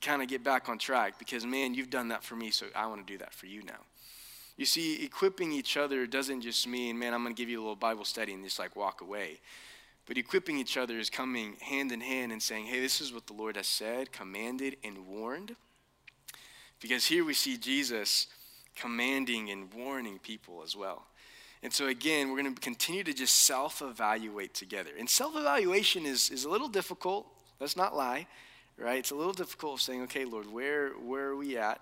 kind 0.00 0.22
of 0.22 0.28
get 0.28 0.44
back 0.44 0.68
on 0.68 0.78
track 0.78 1.18
because 1.18 1.44
man 1.46 1.74
you've 1.74 1.90
done 1.90 2.08
that 2.08 2.22
for 2.22 2.36
me 2.36 2.50
so 2.50 2.66
I 2.74 2.86
want 2.86 3.06
to 3.06 3.12
do 3.12 3.18
that 3.18 3.32
for 3.32 3.46
you 3.46 3.62
now. 3.62 3.80
You 4.56 4.64
see 4.64 5.04
equipping 5.04 5.52
each 5.52 5.76
other 5.76 6.06
doesn't 6.06 6.40
just 6.40 6.66
mean 6.66 6.98
man 6.98 7.14
I'm 7.14 7.22
going 7.22 7.34
to 7.34 7.40
give 7.40 7.48
you 7.48 7.58
a 7.58 7.62
little 7.62 7.76
Bible 7.76 8.04
study 8.04 8.32
and 8.32 8.44
just 8.44 8.58
like 8.58 8.76
walk 8.76 9.00
away. 9.00 9.40
But 10.06 10.16
equipping 10.16 10.58
each 10.58 10.76
other 10.76 10.98
is 10.98 11.10
coming 11.10 11.56
hand 11.60 11.90
in 11.90 12.00
hand 12.00 12.30
and 12.30 12.40
saying, 12.40 12.66
hey, 12.66 12.80
this 12.80 13.00
is 13.00 13.12
what 13.12 13.26
the 13.26 13.32
Lord 13.32 13.56
has 13.56 13.66
said, 13.66 14.12
commanded, 14.12 14.76
and 14.84 15.06
warned. 15.06 15.56
Because 16.80 17.06
here 17.06 17.24
we 17.24 17.34
see 17.34 17.56
Jesus 17.56 18.28
commanding 18.76 19.50
and 19.50 19.72
warning 19.74 20.20
people 20.20 20.62
as 20.64 20.76
well. 20.76 21.06
And 21.62 21.72
so, 21.72 21.86
again, 21.86 22.30
we're 22.30 22.40
going 22.40 22.54
to 22.54 22.60
continue 22.60 23.02
to 23.02 23.12
just 23.12 23.34
self 23.44 23.82
evaluate 23.82 24.54
together. 24.54 24.90
And 24.96 25.10
self 25.10 25.34
evaluation 25.34 26.06
is, 26.06 26.30
is 26.30 26.44
a 26.44 26.50
little 26.50 26.68
difficult. 26.68 27.26
Let's 27.58 27.76
not 27.76 27.96
lie, 27.96 28.28
right? 28.78 28.98
It's 28.98 29.10
a 29.10 29.14
little 29.14 29.32
difficult 29.32 29.80
saying, 29.80 30.02
okay, 30.02 30.24
Lord, 30.24 30.50
where, 30.52 30.90
where 30.90 31.28
are 31.28 31.36
we 31.36 31.56
at 31.56 31.80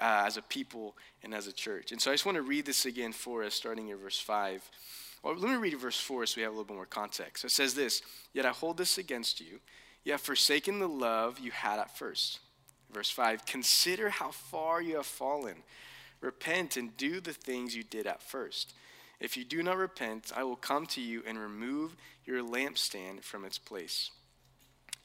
uh, 0.00 0.24
as 0.26 0.36
a 0.36 0.42
people 0.42 0.96
and 1.22 1.34
as 1.34 1.46
a 1.46 1.52
church? 1.52 1.92
And 1.92 2.00
so 2.00 2.10
I 2.10 2.14
just 2.14 2.26
want 2.26 2.36
to 2.36 2.42
read 2.42 2.66
this 2.66 2.86
again 2.86 3.12
for 3.12 3.42
us, 3.44 3.54
starting 3.54 3.90
at 3.90 3.98
verse 3.98 4.18
5. 4.18 4.68
Well, 5.22 5.36
let 5.36 5.50
me 5.50 5.56
read 5.56 5.78
verse 5.78 5.98
4 5.98 6.26
so 6.26 6.34
we 6.36 6.42
have 6.42 6.52
a 6.52 6.54
little 6.54 6.64
bit 6.64 6.76
more 6.76 6.86
context. 6.86 7.42
So 7.42 7.46
it 7.46 7.52
says 7.52 7.74
this 7.74 8.02
Yet 8.32 8.46
I 8.46 8.50
hold 8.50 8.76
this 8.76 8.98
against 8.98 9.40
you. 9.40 9.60
You 10.04 10.12
have 10.12 10.20
forsaken 10.20 10.78
the 10.78 10.88
love 10.88 11.38
you 11.38 11.50
had 11.50 11.78
at 11.80 11.96
first. 11.96 12.40
Verse 12.92 13.10
5 13.10 13.44
Consider 13.46 14.10
how 14.10 14.30
far 14.30 14.80
you 14.80 14.96
have 14.96 15.06
fallen. 15.06 15.56
Repent 16.20 16.76
and 16.76 16.96
do 16.96 17.20
the 17.20 17.32
things 17.32 17.76
you 17.76 17.82
did 17.82 18.06
at 18.06 18.22
first. 18.22 18.74
If 19.20 19.36
you 19.36 19.44
do 19.44 19.62
not 19.62 19.76
repent, 19.76 20.32
I 20.34 20.44
will 20.44 20.56
come 20.56 20.86
to 20.86 21.00
you 21.00 21.22
and 21.26 21.38
remove 21.38 21.96
your 22.24 22.42
lampstand 22.42 23.22
from 23.22 23.44
its 23.44 23.58
place. 23.58 24.10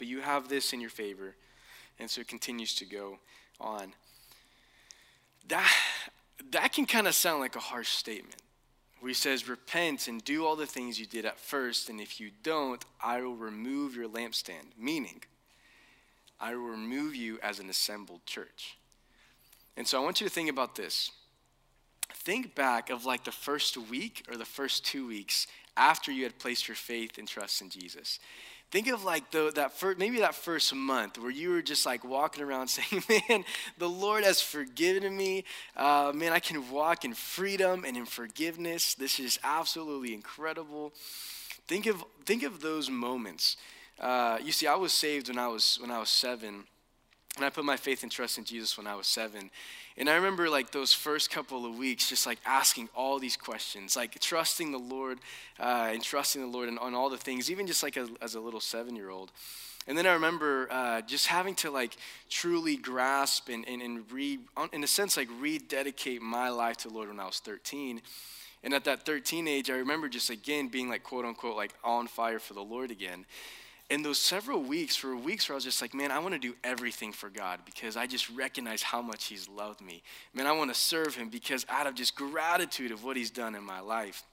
But 0.02 0.08
you 0.08 0.22
have 0.22 0.50
this 0.50 0.74
in 0.74 0.82
your 0.82 0.90
favor. 0.90 1.36
And 2.00 2.10
so 2.10 2.22
it 2.22 2.28
continues 2.28 2.74
to 2.78 2.86
go 2.86 3.20
on. 3.60 3.94
That, 5.48 5.72
that 6.50 6.74
can 6.74 6.88
kind 6.88 7.08
of 7.08 7.14
sound 7.14 7.40
like 7.40 7.56
a 7.56 7.60
harsh 7.60 7.90
statement. 7.90 8.42
where 9.00 9.10
he 9.10 9.14
says, 9.14 9.48
Repent 9.48 10.08
and 10.08 10.24
do 10.24 10.44
all 10.44 10.56
the 10.56 10.66
things 10.66 11.00
you 11.00 11.06
did 11.06 11.24
at 11.24 11.40
first, 11.40 11.88
and 11.88 12.02
if 12.02 12.20
you 12.20 12.32
don't, 12.42 12.84
I 13.00 13.22
will 13.22 13.36
remove 13.36 13.96
your 13.96 14.10
lampstand. 14.10 14.76
Meaning, 14.76 15.22
I 16.40 16.56
will 16.56 16.70
remove 16.70 17.14
you 17.14 17.38
as 17.44 17.60
an 17.60 17.70
assembled 17.70 18.26
church. 18.26 18.80
And 19.78 19.88
so 19.88 20.02
I 20.02 20.04
want 20.04 20.20
you 20.20 20.28
to 20.28 20.34
think 20.34 20.50
about 20.50 20.76
this. 20.76 21.12
Think 22.12 22.56
back 22.56 22.90
of 22.90 23.06
like 23.06 23.24
the 23.24 23.32
first 23.32 23.78
week 23.78 24.26
or 24.28 24.36
the 24.36 24.46
first 24.46 24.84
two 24.84 25.06
weeks 25.06 25.46
after 25.78 26.12
you 26.12 26.24
had 26.24 26.40
placed 26.40 26.68
your 26.68 26.74
faith 26.74 27.20
and 27.20 27.28
trust 27.28 27.62
in 27.62 27.70
Jesus. 27.70 28.18
Think 28.72 28.88
of 28.88 29.04
like 29.04 29.30
the, 29.32 29.52
that 29.56 29.74
first, 29.74 30.00
maybe 30.00 30.20
that 30.20 30.34
first 30.34 30.74
month 30.74 31.20
where 31.20 31.30
you 31.30 31.50
were 31.50 31.62
just 31.62 31.86
like 31.86 32.06
walking 32.06 32.42
around 32.42 32.68
saying, 32.70 33.04
man, 33.10 33.44
the 33.78 33.90
Lord 33.90 34.24
has 34.24 34.42
forgiven 34.42 35.16
me. 35.16 35.44
Uh, 35.76 36.14
man, 36.16 36.32
I 36.32 36.40
can 36.40 36.72
walk 36.72 37.04
in 37.04 37.14
freedom 37.14 37.84
and 37.86 37.98
in 37.98 38.06
forgiveness. 38.06 38.94
This 38.94 39.20
is 39.20 39.40
absolutely 39.44 40.14
incredible. 40.14 40.94
Think 41.68 41.86
of, 41.86 42.02
think 42.26 42.44
of 42.44 42.62
those 42.62 42.90
moments. 42.90 43.58
Uh, 44.00 44.38
you 44.42 44.54
see, 44.54 44.68
I 44.68 44.76
was 44.76 44.94
saved 44.94 45.28
when 45.28 45.38
I 45.38 45.50
was, 45.50 45.78
when 45.82 45.92
I 45.92 46.00
was 46.00 46.10
seven. 46.10 46.64
And 47.42 47.48
I 47.48 47.50
put 47.50 47.66
my 47.66 47.76
faith 47.76 48.04
and 48.04 48.12
trust 48.12 48.38
in 48.38 48.44
Jesus 48.44 48.78
when 48.78 48.86
I 48.86 48.94
was 48.94 49.08
seven. 49.08 49.50
And 49.98 50.08
I 50.08 50.14
remember 50.14 50.48
like 50.48 50.70
those 50.70 50.94
first 50.94 51.32
couple 51.32 51.66
of 51.66 51.76
weeks 51.76 52.08
just 52.08 52.28
like 52.28 52.38
asking 52.46 52.88
all 52.96 53.18
these 53.18 53.36
questions, 53.36 53.96
like 53.96 54.20
trusting 54.20 54.72
the 54.72 54.78
Lord 54.78 55.18
uh, 55.60 55.90
and 55.92 56.04
trusting 56.04 56.40
the 56.40 56.48
Lord 56.48 56.70
and 56.70 56.78
on 56.78 56.94
all 56.94 57.10
the 57.10 57.18
things, 57.18 57.50
even 57.50 57.66
just 57.66 57.82
like 57.82 57.98
a, 57.98 58.08
as 58.22 58.36
a 58.36 58.40
little 58.40 58.60
seven 58.60 58.96
year 58.96 59.10
old. 59.10 59.32
And 59.88 59.98
then 59.98 60.06
I 60.06 60.14
remember 60.14 60.68
uh, 60.70 61.02
just 61.02 61.26
having 61.26 61.56
to 61.56 61.72
like 61.72 61.98
truly 62.30 62.76
grasp 62.76 63.50
and, 63.50 63.68
and, 63.68 63.82
and 63.82 64.12
re, 64.12 64.38
in 64.72 64.84
a 64.84 64.88
sense, 64.88 65.18
like 65.18 65.30
rededicate 65.40 66.22
my 66.22 66.50
life 66.50 66.78
to 66.78 66.90
the 66.90 66.94
Lord 66.94 67.08
when 67.08 67.20
I 67.20 67.26
was 67.26 67.40
13. 67.40 68.04
And 68.64 68.72
at 68.72 68.84
that 68.84 69.04
13 69.04 69.48
age, 69.48 69.72
I 69.72 69.78
remember 69.78 70.10
just 70.10 70.30
again 70.30 70.68
being 70.68 70.90
like 70.90 71.02
quote 71.02 71.26
unquote 71.26 71.56
like 71.56 71.74
on 71.84 72.06
fire 72.06 72.38
for 72.38 72.54
the 72.54 72.62
Lord 72.62 72.92
again 72.92 73.26
in 73.92 74.04
those 74.04 74.20
several 74.20 74.62
weeks, 74.62 74.96
for 74.96 75.18
weeks 75.18 75.50
where 75.50 75.54
I 75.54 75.58
was 75.58 75.66
just 75.66 75.82
like, 75.82 75.94
man, 75.94 76.12
I 76.12 76.20
want 76.20 76.34
to 76.34 76.40
do 76.40 76.56
everything 76.64 77.12
for 77.12 77.30
God 77.30 77.60
because 77.66 77.98
I 77.98 78.08
just 78.08 78.30
recognize 78.30 78.82
how 78.82 79.02
much 79.02 79.26
He's 79.26 79.50
loved 79.50 79.82
me. 79.82 80.02
Man, 80.34 80.48
I 80.48 80.54
want 80.54 80.74
to 80.74 80.80
serve 80.80 81.14
Him 81.14 81.28
because 81.28 81.66
out 81.68 81.88
of 81.88 81.94
just 81.94 82.16
gratitude 82.16 82.92
of 82.92 83.04
what 83.04 83.18
He's 83.18 83.30
done 83.30 83.54
in 83.54 83.66
my 83.66 83.82
life. 83.82 84.24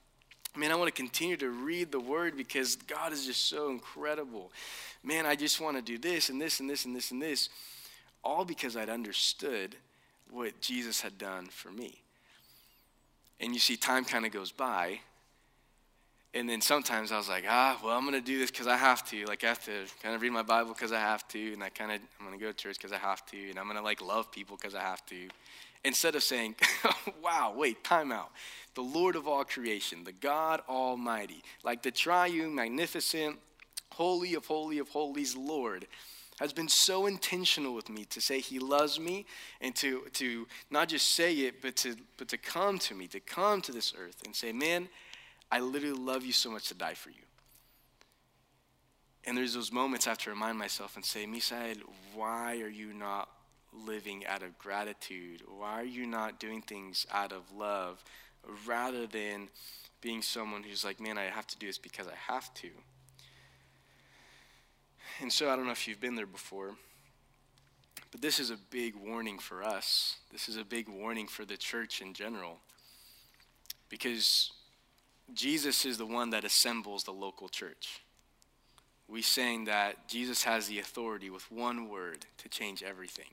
Man, 0.55 0.71
I 0.71 0.75
want 0.75 0.87
to 0.87 0.93
continue 0.93 1.35
to 1.35 1.49
read 1.49 1.91
the 1.91 1.99
Word 1.99 2.37
because 2.37 2.77
God 2.77 3.11
is 3.11 3.25
just 3.25 3.47
so 3.47 3.69
incredible. 3.69 4.49
Man, 5.03 5.25
I 5.25 5.35
just 5.35 5.59
want 5.59 5.75
to 5.75 5.83
do 5.83 5.97
this 5.97 6.29
and 6.29 6.39
this 6.39 6.61
and 6.61 6.69
this 6.69 6.85
and 6.85 6.95
this 6.95 7.11
and 7.11 7.21
this, 7.21 7.49
all 8.23 8.45
because 8.45 8.77
I'd 8.77 8.89
understood 8.89 9.75
what 10.31 10.61
Jesus 10.61 11.01
had 11.01 11.17
done 11.17 11.47
for 11.47 11.69
me. 11.69 12.01
And 13.41 13.53
you 13.53 13.59
see, 13.59 13.75
time 13.75 14.05
kind 14.05 14.25
of 14.25 14.31
goes 14.31 14.53
by, 14.53 15.01
and 16.33 16.47
then 16.47 16.61
sometimes 16.61 17.11
I 17.11 17.17
was 17.17 17.27
like, 17.27 17.45
ah, 17.47 17.79
well, 17.83 17.97
I'm 17.97 18.03
going 18.03 18.13
to 18.13 18.21
do 18.21 18.37
this 18.37 18.51
because 18.51 18.67
I 18.67 18.77
have 18.77 19.03
to. 19.09 19.25
Like, 19.25 19.43
I 19.43 19.47
have 19.47 19.63
to 19.65 19.85
kind 20.03 20.13
of 20.13 20.21
read 20.21 20.31
my 20.31 20.43
Bible 20.43 20.73
because 20.73 20.91
I 20.91 20.99
have 20.99 21.27
to. 21.29 21.53
And 21.53 21.63
I 21.63 21.69
kind 21.69 21.91
of, 21.91 22.01
I'm 22.19 22.27
going 22.27 22.37
to 22.37 22.43
go 22.43 22.51
to 22.51 22.57
church 22.57 22.77
because 22.77 22.91
I 22.91 22.97
have 22.97 23.25
to. 23.27 23.49
And 23.49 23.57
I'm 23.57 23.65
going 23.65 23.77
to, 23.77 23.83
like, 23.83 24.01
love 24.01 24.31
people 24.31 24.55
because 24.55 24.75
I 24.75 24.81
have 24.81 25.03
to. 25.07 25.15
Instead 25.83 26.15
of 26.15 26.21
saying, 26.21 26.55
wow, 27.23 27.53
wait, 27.55 27.83
time 27.83 28.11
out. 28.11 28.31
The 28.75 28.81
Lord 28.81 29.15
of 29.15 29.27
all 29.27 29.43
creation, 29.43 30.03
the 30.03 30.11
God 30.11 30.61
Almighty, 30.69 31.41
like 31.63 31.81
the 31.81 31.91
triune, 31.91 32.53
magnificent, 32.53 33.37
holy 33.93 34.35
of 34.35 34.45
holy 34.45 34.77
of 34.77 34.89
holies 34.89 35.35
Lord, 35.35 35.87
has 36.39 36.53
been 36.53 36.69
so 36.69 37.05
intentional 37.07 37.73
with 37.73 37.89
me 37.89 38.05
to 38.05 38.21
say 38.21 38.39
he 38.39 38.59
loves 38.59 38.99
me 38.99 39.25
and 39.61 39.75
to, 39.75 40.03
to 40.13 40.47
not 40.69 40.89
just 40.89 41.13
say 41.13 41.33
it, 41.33 41.61
but 41.61 41.75
to, 41.77 41.95
but 42.17 42.27
to 42.29 42.37
come 42.37 42.77
to 42.79 42.93
me, 42.93 43.07
to 43.07 43.19
come 43.19 43.61
to 43.61 43.71
this 43.71 43.93
earth 43.97 44.21
and 44.25 44.35
say, 44.35 44.51
man, 44.51 44.87
I 45.51 45.59
literally 45.59 45.97
love 45.97 46.23
you 46.23 46.33
so 46.33 46.51
much 46.51 46.67
to 46.67 46.73
die 46.73 46.93
for 46.93 47.09
you. 47.09 47.15
And 49.25 49.37
there's 49.37 49.53
those 49.53 49.71
moments 49.71 50.07
I 50.07 50.11
have 50.11 50.17
to 50.19 50.29
remind 50.29 50.57
myself 50.57 50.95
and 50.95 51.03
say, 51.03 51.25
Misael, 51.25 51.77
why 52.13 52.61
are 52.61 52.69
you 52.69 52.93
not 52.93 53.29
living 53.73 54.25
out 54.25 54.43
of 54.43 54.57
gratitude? 54.57 55.43
Why 55.47 55.81
are 55.81 55.85
you 55.85 56.07
not 56.07 56.39
doing 56.39 56.61
things 56.61 57.05
out 57.11 57.31
of 57.31 57.51
love 57.55 58.03
rather 58.65 59.05
than 59.05 59.49
being 60.01 60.21
someone 60.21 60.63
who's 60.63 60.85
like, 60.85 60.99
man, 60.99 61.17
I 61.17 61.23
have 61.23 61.47
to 61.47 61.57
do 61.57 61.67
this 61.67 61.77
because 61.77 62.07
I 62.07 62.15
have 62.31 62.53
to? 62.55 62.69
And 65.21 65.31
so 65.31 65.49
I 65.49 65.55
don't 65.55 65.65
know 65.65 65.71
if 65.71 65.87
you've 65.87 65.99
been 65.99 66.15
there 66.15 66.25
before, 66.25 66.75
but 68.11 68.21
this 68.21 68.39
is 68.39 68.49
a 68.49 68.57
big 68.71 68.95
warning 68.95 69.37
for 69.37 69.63
us. 69.63 70.15
This 70.31 70.47
is 70.47 70.55
a 70.55 70.63
big 70.63 70.87
warning 70.87 71.27
for 71.27 71.45
the 71.45 71.57
church 71.57 72.01
in 72.01 72.13
general. 72.13 72.57
Because 73.89 74.51
Jesus 75.33 75.85
is 75.85 75.97
the 75.97 76.05
one 76.05 76.31
that 76.31 76.43
assembles 76.43 77.03
the 77.03 77.11
local 77.11 77.49
church. 77.49 78.01
We 79.07 79.21
saying 79.21 79.65
that 79.65 80.07
Jesus 80.07 80.43
has 80.43 80.67
the 80.67 80.79
authority 80.79 81.29
with 81.29 81.51
one 81.51 81.89
word 81.89 82.25
to 82.37 82.49
change 82.49 82.83
everything. 82.83 83.25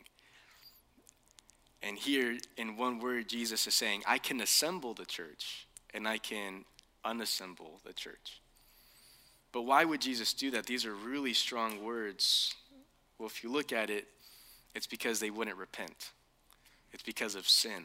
And 1.83 1.99
here, 1.99 2.39
in 2.57 2.77
one 2.77 2.99
word, 2.99 3.29
Jesus 3.29 3.67
is 3.67 3.75
saying, 3.75 4.03
I 4.07 4.19
can 4.19 4.41
assemble 4.41 4.95
the 4.95 5.05
church 5.05 5.67
and 5.93 6.09
I 6.09 6.19
can 6.19 6.65
unassemble 7.05 7.83
the 7.85 7.93
church. 7.93 8.41
But 9.53 9.63
why 9.63 9.85
would 9.85 10.01
Jesus 10.01 10.33
do 10.33 10.51
that? 10.51 10.67
These 10.67 10.85
are 10.85 10.95
really 10.95 11.33
strong 11.33 11.83
words. 11.83 12.55
Well, 13.19 13.29
if 13.29 13.45
you 13.45 13.51
look 13.51 13.73
at 13.73 13.89
it, 13.89 14.07
it's 14.75 14.87
because 14.87 15.21
they 15.21 15.31
wouldn't 15.31 15.57
repent, 15.57 16.11
it's 16.93 17.03
because 17.03 17.35
of 17.35 17.49
sin. 17.49 17.85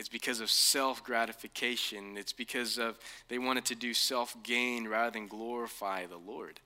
It's 0.00 0.08
because 0.08 0.40
of 0.40 0.50
self 0.50 1.04
gratification. 1.04 2.16
It's 2.16 2.32
because 2.32 2.78
of 2.78 2.98
they 3.28 3.38
wanted 3.38 3.66
to 3.66 3.74
do 3.74 3.92
self 3.92 4.34
gain 4.42 4.88
rather 4.88 5.10
than 5.10 5.28
glorify 5.28 6.06
the 6.06 6.16
Lord. 6.16 6.58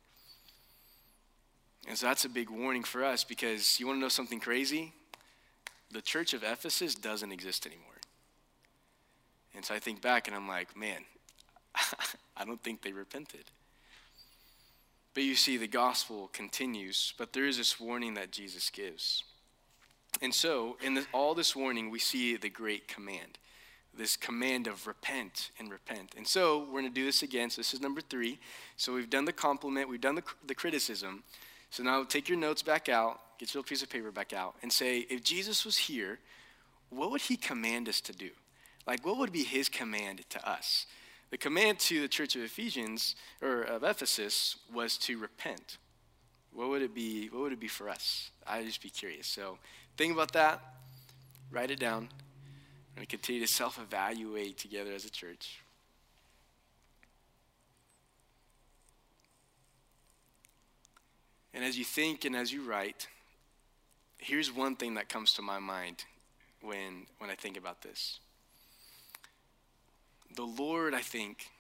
And 1.89 1.99
so 1.99 2.07
that's 2.07 2.25
a 2.25 2.29
big 2.29 2.49
warning 2.49 2.85
for 2.85 3.03
us 3.03 3.25
because 3.25 3.81
you 3.81 3.89
want 3.89 3.97
to 3.97 4.01
know 4.01 4.09
something 4.09 4.39
crazy? 4.39 4.93
The 5.91 6.01
church 6.01 6.33
of 6.33 6.45
Ephesus 6.45 6.95
doesn't 6.95 7.33
exist 7.33 7.67
anymore. 7.67 7.99
And 9.53 9.65
so 9.65 9.75
I 9.75 9.81
think 9.81 10.01
back 10.01 10.29
and 10.29 10.37
I'm 10.37 10.47
like, 10.47 10.77
man, 10.77 11.01
I 12.37 12.45
don't 12.45 12.63
think 12.63 12.83
they 12.83 12.93
repented. 12.93 13.51
But 15.13 15.25
you 15.25 15.35
see, 15.35 15.57
the 15.57 15.67
gospel 15.67 16.31
continues, 16.33 17.13
but 17.19 17.33
there 17.33 17.47
is 17.47 17.57
this 17.57 17.81
warning 17.81 18.15
that 18.15 18.31
Jesus 18.31 18.71
gives. 18.71 19.25
And 20.23 20.33
so, 20.33 20.77
in 20.83 20.95
this, 20.95 21.07
all 21.13 21.35
this 21.35 21.55
warning, 21.57 21.91
we 21.91 21.99
see 21.99 22.37
the 22.37 22.51
great 22.51 22.89
command 22.89 23.39
this 23.97 24.17
command 24.17 24.67
of 24.67 24.89
repent 24.89 25.51
and 25.57 25.71
repent. 25.71 26.15
And 26.17 26.27
so, 26.27 26.65
we're 26.65 26.81
going 26.81 26.89
to 26.89 26.91
do 26.91 27.05
this 27.05 27.23
again. 27.23 27.49
So, 27.51 27.61
this 27.61 27.73
is 27.75 27.81
number 27.81 28.01
three. 28.01 28.39
So, 28.77 28.93
we've 28.95 29.11
done 29.11 29.25
the 29.25 29.33
compliment, 29.33 29.89
we've 29.89 30.01
done 30.01 30.17
the, 30.17 30.25
the 30.47 30.55
criticism. 30.55 31.23
So, 31.71 31.83
now 31.83 32.03
take 32.05 32.29
your 32.29 32.39
notes 32.39 32.63
back 32.63 32.89
out, 32.89 33.21
get 33.39 33.55
your 33.55 33.61
little 33.61 33.69
piece 33.69 33.83
of 33.83 33.91
paper 33.91 34.11
back 34.11 34.33
out, 34.33 34.57
and 34.63 34.73
say, 34.73 35.07
if 35.11 35.23
Jesus 35.23 35.65
was 35.65 35.77
here, 35.77 36.19
what 36.91 37.11
would 37.11 37.23
he 37.23 37.37
command 37.37 37.89
us 37.89 38.01
to 38.03 38.13
do? 38.13 38.31
Like, 38.87 39.05
what 39.05 39.17
would 39.19 39.33
be 39.33 39.45
his 39.45 39.69
command 39.69 40.29
to 40.31 40.49
us? 40.49 40.87
The 41.31 41.39
command 41.39 41.79
to 41.81 42.01
the 42.01 42.09
church 42.09 42.37
of 42.37 42.43
Ephesians, 42.43 43.17
or 43.43 43.63
of 43.63 43.83
Ephesus, 43.83 44.57
was 44.73 44.97
to 44.99 45.19
repent. 45.19 45.79
What 46.53 46.69
would 46.69 46.83
it 46.83 46.95
be? 46.95 47.27
What 47.29 47.43
would 47.43 47.53
it 47.53 47.61
be 47.61 47.69
for 47.69 47.89
us? 47.89 48.31
I'd 48.47 48.67
just 48.67 48.83
be 48.83 48.91
curious. 48.91 49.27
So 49.27 49.59
think 49.97 50.13
about 50.13 50.33
that. 50.33 50.61
Write 51.51 51.71
it 51.71 51.79
down. 51.79 52.09
We're 52.91 52.97
going 52.97 53.07
to 53.07 53.17
continue 53.17 53.41
to 53.41 53.53
self-evaluate 53.53 54.59
together 54.59 54.93
as 54.93 55.05
a 55.05 55.11
church. 55.11 55.61
And 61.53 61.65
as 61.65 61.79
you 61.79 61.85
think 61.85 62.25
and 62.25 62.35
as 62.35 62.53
you 62.53 62.63
write, 62.63 63.07
here's 64.19 64.53
one 64.53 64.75
thing 64.75 64.95
that 64.95 65.09
comes 65.09 65.33
to 65.35 65.43
my 65.43 65.59
mind 65.59 66.05
when, 66.61 67.07
when 67.19 67.31
I 67.31 67.35
think 67.35 67.57
about 67.57 67.83
this. 67.83 68.19
The 70.35 70.43
Lord, 70.43 70.95
I 70.95 71.01
think, 71.01 71.51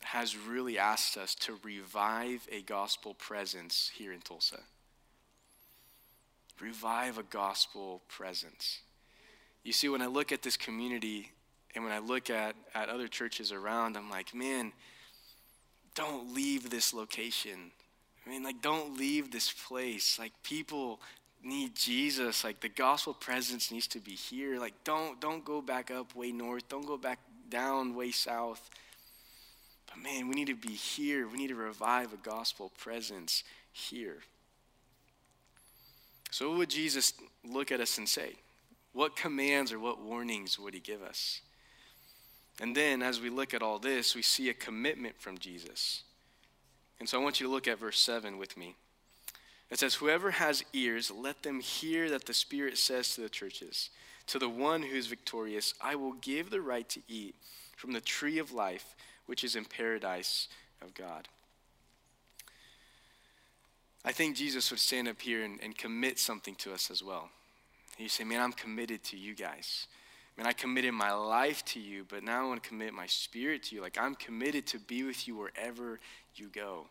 has 0.00 0.36
really 0.36 0.78
asked 0.78 1.18
us 1.18 1.34
to 1.34 1.58
revive 1.62 2.46
a 2.50 2.62
gospel 2.62 3.12
presence 3.14 3.90
here 3.94 4.12
in 4.12 4.20
Tulsa. 4.20 4.60
Revive 6.60 7.18
a 7.18 7.22
gospel 7.22 8.02
presence. 8.08 8.80
You 9.62 9.72
see, 9.72 9.88
when 9.88 10.02
I 10.02 10.06
look 10.06 10.32
at 10.32 10.42
this 10.42 10.56
community 10.56 11.32
and 11.74 11.84
when 11.84 11.92
I 11.92 11.98
look 11.98 12.30
at, 12.30 12.56
at 12.74 12.88
other 12.88 13.08
churches 13.08 13.52
around, 13.52 13.96
I'm 13.96 14.08
like, 14.10 14.34
man, 14.34 14.72
don't 15.94 16.34
leave 16.34 16.70
this 16.70 16.94
location. 16.94 17.72
I 18.24 18.30
mean, 18.30 18.42
like, 18.42 18.62
don't 18.62 18.98
leave 18.98 19.30
this 19.30 19.52
place. 19.52 20.18
Like, 20.18 20.32
people 20.42 21.00
need 21.42 21.74
Jesus. 21.74 22.44
Like, 22.44 22.60
the 22.60 22.68
gospel 22.68 23.14
presence 23.14 23.70
needs 23.70 23.86
to 23.88 24.00
be 24.00 24.12
here. 24.12 24.58
Like, 24.58 24.74
don't, 24.84 25.20
don't 25.20 25.44
go 25.44 25.60
back 25.60 25.90
up 25.90 26.14
way 26.14 26.32
north. 26.32 26.68
Don't 26.68 26.86
go 26.86 26.96
back 26.96 27.18
down 27.50 27.94
way 27.94 28.10
south 28.10 28.70
but 29.96 30.02
man, 30.02 30.28
we 30.28 30.34
need 30.34 30.48
to 30.48 30.54
be 30.54 30.74
here. 30.74 31.26
We 31.26 31.38
need 31.38 31.48
to 31.48 31.54
revive 31.54 32.12
a 32.12 32.16
gospel 32.16 32.70
presence 32.78 33.44
here. 33.72 34.18
So, 36.30 36.50
what 36.50 36.58
would 36.58 36.70
Jesus 36.70 37.14
look 37.44 37.72
at 37.72 37.80
us 37.80 37.98
and 37.98 38.08
say? 38.08 38.34
What 38.92 39.16
commands 39.16 39.72
or 39.72 39.78
what 39.78 40.00
warnings 40.00 40.58
would 40.58 40.74
he 40.74 40.80
give 40.80 41.02
us? 41.02 41.40
And 42.60 42.74
then, 42.74 43.02
as 43.02 43.20
we 43.20 43.28
look 43.28 43.52
at 43.52 43.62
all 43.62 43.78
this, 43.78 44.14
we 44.14 44.22
see 44.22 44.48
a 44.48 44.54
commitment 44.54 45.20
from 45.20 45.38
Jesus. 45.38 46.02
And 46.98 47.08
so 47.08 47.20
I 47.20 47.22
want 47.22 47.40
you 47.40 47.46
to 47.46 47.52
look 47.52 47.68
at 47.68 47.78
verse 47.78 47.98
7 47.98 48.38
with 48.38 48.56
me. 48.56 48.74
It 49.70 49.78
says, 49.78 49.94
Whoever 49.94 50.30
has 50.30 50.64
ears, 50.72 51.10
let 51.10 51.42
them 51.42 51.60
hear 51.60 52.08
that 52.10 52.24
the 52.24 52.34
Spirit 52.34 52.78
says 52.78 53.14
to 53.14 53.20
the 53.20 53.28
churches, 53.28 53.90
To 54.28 54.38
the 54.38 54.48
one 54.48 54.82
who 54.82 54.96
is 54.96 55.06
victorious, 55.06 55.74
I 55.80 55.96
will 55.96 56.14
give 56.14 56.50
the 56.50 56.62
right 56.62 56.88
to 56.88 57.02
eat 57.08 57.34
from 57.76 57.92
the 57.92 58.00
tree 58.00 58.38
of 58.38 58.52
life, 58.52 58.94
which 59.26 59.44
is 59.44 59.56
in 59.56 59.64
paradise 59.64 60.48
of 60.80 60.94
God. 60.94 61.28
I 64.06 64.12
think 64.12 64.36
Jesus 64.36 64.70
would 64.70 64.78
stand 64.78 65.08
up 65.08 65.20
here 65.20 65.42
and, 65.42 65.58
and 65.60 65.76
commit 65.76 66.20
something 66.20 66.54
to 66.56 66.72
us 66.72 66.92
as 66.92 67.02
well. 67.02 67.28
He'd 67.96 68.10
say, 68.10 68.22
Man, 68.22 68.40
I'm 68.40 68.52
committed 68.52 69.02
to 69.04 69.16
you 69.16 69.34
guys. 69.34 69.88
Man, 70.36 70.46
I 70.46 70.52
committed 70.52 70.92
my 70.92 71.12
life 71.12 71.64
to 71.66 71.80
you, 71.80 72.06
but 72.08 72.22
now 72.22 72.44
I 72.44 72.48
want 72.48 72.62
to 72.62 72.68
commit 72.68 72.94
my 72.94 73.06
spirit 73.06 73.64
to 73.64 73.74
you. 73.74 73.80
Like, 73.80 73.98
I'm 73.98 74.14
committed 74.14 74.66
to 74.68 74.78
be 74.78 75.02
with 75.02 75.26
you 75.26 75.34
wherever 75.36 75.98
you 76.36 76.48
go. 76.48 76.86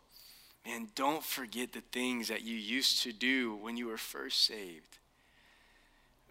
Man, 0.66 0.88
don't 0.96 1.22
forget 1.22 1.72
the 1.72 1.80
things 1.80 2.28
that 2.28 2.42
you 2.42 2.56
used 2.56 3.02
to 3.04 3.12
do 3.12 3.56
when 3.56 3.76
you 3.76 3.86
were 3.86 3.98
first 3.98 4.44
saved. 4.44 4.98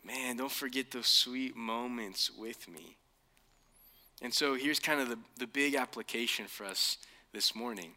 Man, 0.04 0.38
don't 0.38 0.52
forget 0.52 0.92
those 0.92 1.08
sweet 1.08 1.56
moments 1.56 2.30
with 2.30 2.68
me. 2.68 2.98
And 4.22 4.34
so 4.34 4.56
here's 4.56 4.80
kind 4.80 5.00
of 5.00 5.10
the, 5.10 5.18
the 5.40 5.48
big 5.48 5.76
application 5.76 6.46
for 6.48 6.66
us 6.66 6.98
this 7.34 7.56
morning. 7.56 7.92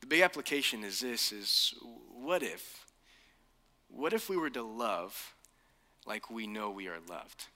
The 0.00 0.06
big 0.06 0.22
application 0.22 0.84
is 0.84 1.00
this 1.00 1.32
is 1.32 1.74
what 2.12 2.42
if? 2.42 2.84
What 3.88 4.12
if 4.12 4.28
we 4.28 4.36
were 4.36 4.50
to 4.50 4.62
love 4.62 5.34
like 6.06 6.30
we 6.30 6.46
know 6.46 6.70
we 6.70 6.88
are 6.88 6.98
loved? 7.08 7.46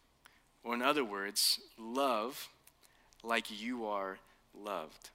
Or 0.63 0.75
in 0.75 0.83
other 0.83 1.05
words, 1.05 1.61
love 1.79 2.49
like 3.23 3.61
you 3.61 3.87
are 3.87 4.19
loved. 4.59 5.11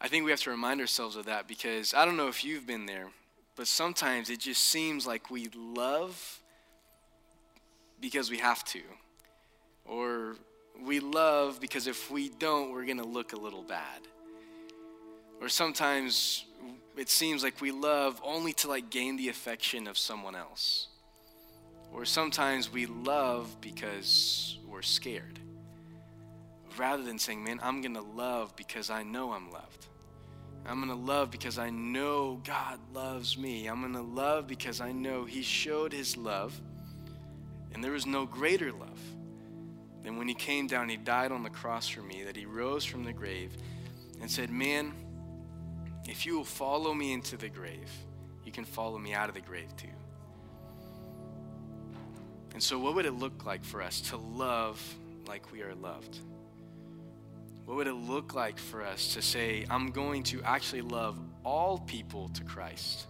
I 0.00 0.08
think 0.08 0.24
we 0.24 0.30
have 0.30 0.40
to 0.40 0.50
remind 0.50 0.80
ourselves 0.80 1.16
of 1.16 1.26
that 1.26 1.48
because 1.48 1.92
I 1.92 2.04
don't 2.04 2.16
know 2.16 2.28
if 2.28 2.44
you've 2.44 2.66
been 2.66 2.86
there, 2.86 3.08
but 3.56 3.66
sometimes 3.66 4.30
it 4.30 4.38
just 4.38 4.62
seems 4.62 5.06
like 5.06 5.30
we 5.30 5.48
love 5.54 6.40
because 8.00 8.30
we 8.30 8.38
have 8.38 8.64
to. 8.66 8.80
Or 9.84 10.36
we 10.80 11.00
love 11.00 11.60
because 11.60 11.86
if 11.86 12.10
we 12.10 12.28
don't, 12.28 12.70
we're 12.70 12.84
going 12.84 12.98
to 12.98 13.06
look 13.06 13.32
a 13.32 13.36
little 13.38 13.62
bad. 13.62 14.00
Or 15.40 15.48
sometimes 15.48 16.44
it 16.96 17.08
seems 17.08 17.42
like 17.42 17.60
we 17.60 17.70
love 17.70 18.20
only 18.24 18.52
to 18.54 18.68
like 18.68 18.90
gain 18.90 19.16
the 19.16 19.28
affection 19.28 19.86
of 19.86 19.96
someone 19.96 20.34
else. 20.34 20.88
Or 21.92 22.04
sometimes 22.04 22.72
we 22.72 22.86
love 22.86 23.60
because 23.60 24.58
we're 24.66 24.82
scared. 24.82 25.38
Rather 26.76 27.02
than 27.02 27.18
saying, 27.18 27.42
man, 27.42 27.60
I'm 27.62 27.80
going 27.80 27.94
to 27.94 28.02
love 28.02 28.54
because 28.56 28.90
I 28.90 29.02
know 29.02 29.32
I'm 29.32 29.50
loved. 29.50 29.86
I'm 30.66 30.84
going 30.84 30.96
to 30.96 31.04
love 31.12 31.30
because 31.30 31.58
I 31.58 31.70
know 31.70 32.40
God 32.44 32.78
loves 32.92 33.38
me. 33.38 33.66
I'm 33.68 33.80
going 33.80 33.94
to 33.94 34.02
love 34.02 34.46
because 34.46 34.80
I 34.80 34.92
know 34.92 35.24
He 35.24 35.42
showed 35.42 35.92
His 35.92 36.16
love, 36.16 36.60
and 37.72 37.82
there 37.82 37.94
is 37.94 38.04
no 38.04 38.26
greater 38.26 38.70
love 38.70 39.00
than 40.02 40.18
when 40.18 40.28
He 40.28 40.34
came 40.34 40.66
down, 40.66 40.90
He 40.90 40.98
died 40.98 41.32
on 41.32 41.42
the 41.42 41.50
cross 41.50 41.88
for 41.88 42.02
me, 42.02 42.22
that 42.24 42.36
He 42.36 42.44
rose 42.44 42.84
from 42.84 43.02
the 43.02 43.14
grave 43.14 43.56
and 44.20 44.30
said, 44.30 44.50
Man, 44.50 44.92
if 46.08 46.24
you 46.24 46.36
will 46.36 46.44
follow 46.44 46.94
me 46.94 47.12
into 47.12 47.36
the 47.36 47.48
grave, 47.48 47.90
you 48.44 48.50
can 48.50 48.64
follow 48.64 48.98
me 48.98 49.12
out 49.12 49.28
of 49.28 49.34
the 49.34 49.40
grave 49.40 49.76
too. 49.76 49.88
And 52.54 52.62
so, 52.62 52.78
what 52.78 52.94
would 52.94 53.06
it 53.06 53.12
look 53.12 53.44
like 53.44 53.62
for 53.62 53.82
us 53.82 54.00
to 54.02 54.16
love 54.16 54.82
like 55.26 55.52
we 55.52 55.62
are 55.62 55.74
loved? 55.74 56.18
What 57.66 57.76
would 57.76 57.86
it 57.86 57.92
look 57.92 58.34
like 58.34 58.58
for 58.58 58.82
us 58.82 59.12
to 59.12 59.20
say, 59.20 59.66
I'm 59.68 59.90
going 59.90 60.22
to 60.24 60.42
actually 60.42 60.80
love 60.80 61.18
all 61.44 61.78
people 61.80 62.30
to 62.30 62.42
Christ? 62.42 63.06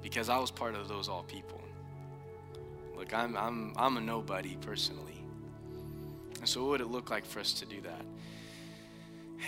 Because 0.00 0.28
I 0.28 0.38
was 0.38 0.52
part 0.52 0.76
of 0.76 0.86
those 0.86 1.08
all 1.08 1.24
people. 1.24 1.60
Look, 2.96 3.12
I'm, 3.12 3.36
I'm, 3.36 3.72
I'm 3.76 3.96
a 3.96 4.00
nobody 4.00 4.56
personally. 4.60 5.24
And 6.38 6.48
so, 6.48 6.62
what 6.62 6.70
would 6.70 6.80
it 6.80 6.86
look 6.86 7.10
like 7.10 7.24
for 7.24 7.40
us 7.40 7.52
to 7.54 7.66
do 7.66 7.80
that? 7.80 8.02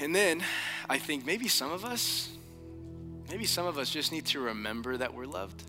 And 0.00 0.14
then 0.14 0.42
I 0.88 0.98
think 0.98 1.26
maybe 1.26 1.48
some 1.48 1.70
of 1.70 1.84
us, 1.84 2.30
maybe 3.30 3.44
some 3.44 3.66
of 3.66 3.78
us 3.78 3.90
just 3.90 4.12
need 4.12 4.26
to 4.26 4.40
remember 4.40 4.96
that 4.96 5.14
we're 5.14 5.26
loved. 5.26 5.62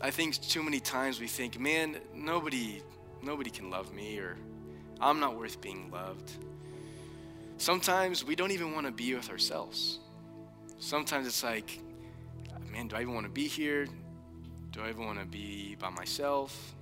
I 0.00 0.10
think 0.10 0.40
too 0.40 0.62
many 0.62 0.78
times 0.78 1.20
we 1.20 1.26
think, 1.26 1.58
man, 1.58 1.96
nobody, 2.14 2.82
nobody 3.22 3.50
can 3.50 3.70
love 3.70 3.94
me, 3.94 4.18
or 4.18 4.36
I'm 5.00 5.20
not 5.20 5.38
worth 5.38 5.60
being 5.60 5.90
loved. 5.90 6.30
Sometimes 7.58 8.22
we 8.24 8.36
don't 8.36 8.50
even 8.50 8.72
want 8.72 8.86
to 8.86 8.92
be 8.92 9.14
with 9.14 9.30
ourselves. 9.30 9.98
Sometimes 10.78 11.26
it's 11.26 11.42
like, 11.42 11.80
man, 12.70 12.88
do 12.88 12.96
I 12.96 13.00
even 13.00 13.14
want 13.14 13.24
to 13.26 13.32
be 13.32 13.48
here? 13.48 13.86
Do 14.72 14.82
I 14.82 14.90
even 14.90 15.06
want 15.06 15.18
to 15.18 15.24
be 15.24 15.76
by 15.78 15.88
myself? 15.88 16.74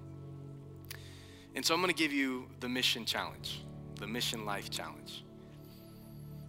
And 1.55 1.65
so 1.65 1.73
I'm 1.73 1.81
going 1.81 1.95
to 1.95 1.97
give 1.97 2.13
you 2.13 2.49
the 2.59 2.69
mission 2.69 3.05
challenge, 3.05 3.63
the 4.01 4.09
mission 4.09 4.45
life 4.45 4.71
challenge. 4.71 5.24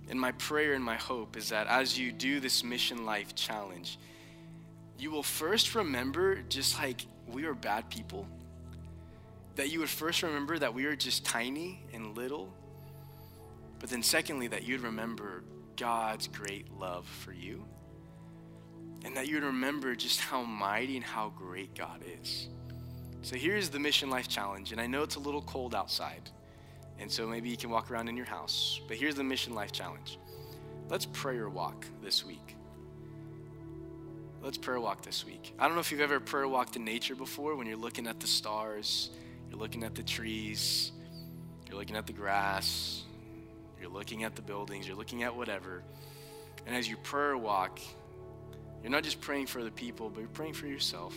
And 0.10 0.20
my 0.20 0.32
prayer 0.34 0.74
and 0.74 0.84
my 0.84 0.96
hope 0.96 1.36
is 1.36 1.50
that 1.50 1.68
as 1.68 1.98
you 1.98 2.12
do 2.12 2.40
this 2.40 2.64
mission 2.64 3.06
life 3.06 3.34
challenge, 3.36 3.98
you 4.98 5.12
will 5.12 5.24
first 5.24 5.76
remember 5.76 6.42
just 6.44 6.80
like 6.80 7.06
we 7.28 7.46
are 7.46 7.54
bad 7.54 7.90
people. 7.90 8.28
That 9.56 9.70
you 9.70 9.80
would 9.80 9.90
first 9.90 10.22
remember 10.22 10.60
that 10.60 10.74
we 10.74 10.86
are 10.86 10.96
just 10.96 11.26
tiny 11.26 11.82
and 11.94 12.16
little. 12.16 12.54
But 13.80 13.90
then, 13.90 14.04
secondly, 14.04 14.48
that 14.48 14.64
you'd 14.64 14.82
remember 14.82 15.44
God's 15.76 16.28
great 16.28 16.72
love 16.78 17.08
for 17.08 17.34
you. 17.34 17.66
And 19.04 19.16
that 19.18 19.28
you'd 19.28 19.44
remember 19.44 19.96
just 19.96 20.20
how 20.20 20.44
mighty 20.44 20.96
and 20.98 21.06
how 21.06 21.30
great 21.30 21.76
God 21.76 22.02
is. 22.22 22.50
So 23.22 23.36
here's 23.36 23.70
the 23.70 23.80
Mission 23.80 24.10
Life 24.10 24.28
Challenge. 24.28 24.72
And 24.72 24.80
I 24.80 24.88
know 24.88 25.04
it's 25.04 25.16
a 25.16 25.20
little 25.20 25.42
cold 25.42 25.74
outside. 25.74 26.30
And 27.00 27.12
so 27.12 27.28
maybe 27.28 27.50
you 27.50 27.58
can 27.58 27.70
walk 27.70 27.92
around 27.92 28.08
in 28.08 28.16
your 28.16 28.26
house. 28.26 28.80
But 28.88 28.98
here's 28.98 29.16
the 29.16 29.24
Mission 29.24 29.54
Life 29.54 29.72
Challenge. 29.72 30.18
Let's 30.90 31.06
prayer 31.06 31.50
walk 31.50 31.86
this 32.04 32.26
week. 32.26 32.56
Let's 34.42 34.58
prayer 34.58 34.80
walk 34.80 35.02
this 35.02 35.26
week. 35.26 35.54
I 35.58 35.66
don't 35.66 35.74
know 35.74 35.82
if 35.82 35.92
you've 35.92 36.02
ever 36.02 36.20
prayer 36.20 36.48
walked 36.48 36.76
in 36.76 36.86
nature 36.86 37.16
before 37.16 37.56
when 37.56 37.66
you're 37.66 37.78
looking 37.78 38.06
at 38.06 38.20
the 38.20 38.28
stars, 38.28 39.10
you're 39.50 39.60
looking 39.60 39.84
at 39.84 39.96
the 39.96 40.04
trees, 40.04 40.92
you're 41.68 41.80
looking 41.80 41.96
at 41.96 42.06
the 42.06 42.14
grass, 42.14 43.04
you're 43.82 43.90
looking 43.90 44.24
at 44.24 44.36
the 44.36 44.44
buildings, 44.44 44.88
you're 44.88 44.98
looking 44.98 45.24
at 45.24 45.36
whatever. 45.36 45.82
And 46.68 46.76
as 46.76 46.88
you 46.88 46.98
prayer 46.98 47.36
walk, 47.36 47.80
you're 48.84 48.92
not 48.92 49.04
just 49.04 49.20
praying 49.20 49.48
for 49.48 49.64
the 49.64 49.72
people, 49.72 50.12
but 50.12 50.20
you're 50.20 50.30
praying 50.30 50.54
for 50.54 50.68
yourself. 50.68 51.16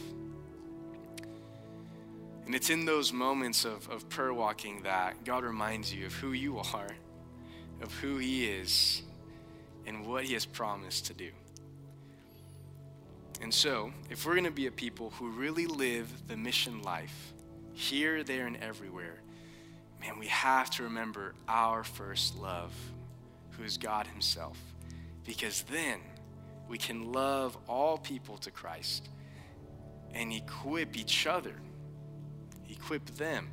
And 2.48 2.54
it's 2.54 2.70
in 2.70 2.86
those 2.86 3.12
moments 3.12 3.66
of, 3.66 3.90
of 3.90 4.08
prayer 4.08 4.32
walking 4.32 4.80
that 4.84 5.22
God 5.22 5.44
reminds 5.44 5.92
you 5.92 6.06
of 6.06 6.14
who 6.14 6.32
you 6.32 6.56
are, 6.56 6.88
of 7.82 7.92
who 7.96 8.16
He 8.16 8.46
is, 8.46 9.02
and 9.84 10.06
what 10.06 10.24
He 10.24 10.32
has 10.32 10.46
promised 10.46 11.04
to 11.08 11.12
do. 11.12 11.28
And 13.42 13.52
so, 13.52 13.92
if 14.08 14.24
we're 14.24 14.32
going 14.32 14.46
to 14.46 14.50
be 14.50 14.66
a 14.66 14.70
people 14.70 15.10
who 15.10 15.28
really 15.28 15.66
live 15.66 16.10
the 16.26 16.38
mission 16.38 16.80
life, 16.80 17.34
here, 17.74 18.24
there, 18.24 18.46
and 18.46 18.56
everywhere, 18.56 19.20
man, 20.00 20.18
we 20.18 20.28
have 20.28 20.70
to 20.70 20.84
remember 20.84 21.34
our 21.48 21.84
first 21.84 22.34
love, 22.38 22.72
who 23.58 23.62
is 23.62 23.76
God 23.76 24.06
Himself. 24.06 24.56
Because 25.26 25.64
then 25.64 26.00
we 26.66 26.78
can 26.78 27.12
love 27.12 27.58
all 27.68 27.98
people 27.98 28.38
to 28.38 28.50
Christ 28.50 29.10
and 30.14 30.32
equip 30.32 30.96
each 30.96 31.26
other 31.26 31.52
equip 32.68 33.04
them 33.16 33.48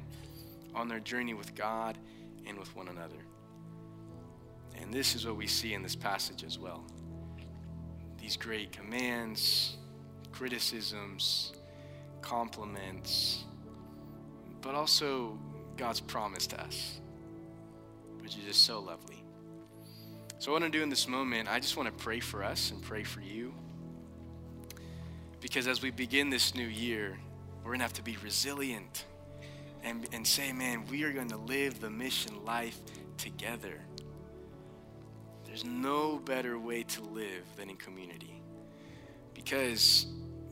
on 0.73 0.87
their 0.87 0.99
journey 0.99 1.33
with 1.33 1.55
God 1.55 1.97
and 2.47 2.57
with 2.57 2.75
one 2.75 2.87
another. 2.87 3.15
And 4.81 4.93
this 4.93 5.15
is 5.15 5.25
what 5.25 5.37
we 5.37 5.47
see 5.47 5.73
in 5.73 5.81
this 5.81 5.95
passage 5.95 6.43
as 6.43 6.59
well. 6.59 6.83
These 8.19 8.37
great 8.37 8.71
commands, 8.71 9.77
criticisms, 10.31 11.53
compliments, 12.21 13.45
but 14.61 14.75
also 14.75 15.37
God's 15.77 15.99
promise 15.99 16.47
to 16.47 16.61
us, 16.61 16.99
which 18.21 18.37
is 18.37 18.43
just 18.43 18.65
so 18.65 18.79
lovely. 18.79 19.23
So, 20.39 20.51
what 20.51 20.61
I 20.61 20.65
want 20.65 20.73
to 20.73 20.79
do 20.79 20.83
in 20.83 20.89
this 20.89 21.07
moment, 21.07 21.49
I 21.49 21.59
just 21.59 21.77
want 21.77 21.87
to 21.87 22.03
pray 22.03 22.19
for 22.19 22.43
us 22.43 22.71
and 22.71 22.81
pray 22.81 23.03
for 23.03 23.21
you. 23.21 23.53
Because 25.39 25.67
as 25.67 25.81
we 25.81 25.91
begin 25.91 26.29
this 26.29 26.55
new 26.55 26.67
year, 26.67 27.17
we're 27.65 27.71
going 27.71 27.79
to 27.79 27.85
have 27.85 27.93
to 27.93 28.03
be 28.03 28.15
resilient 28.23 29.05
and, 29.83 30.07
and 30.11 30.25
say, 30.25 30.53
man, 30.53 30.85
we 30.87 31.03
are 31.03 31.11
going 31.11 31.29
to 31.29 31.37
live 31.37 31.79
the 31.79 31.89
mission 31.89 32.45
life 32.45 32.79
together. 33.17 33.81
There's 35.47 35.65
no 35.65 36.19
better 36.19 36.59
way 36.59 36.83
to 36.83 37.01
live 37.01 37.43
than 37.57 37.71
in 37.71 37.75
community. 37.77 38.39
Because, 39.33 40.05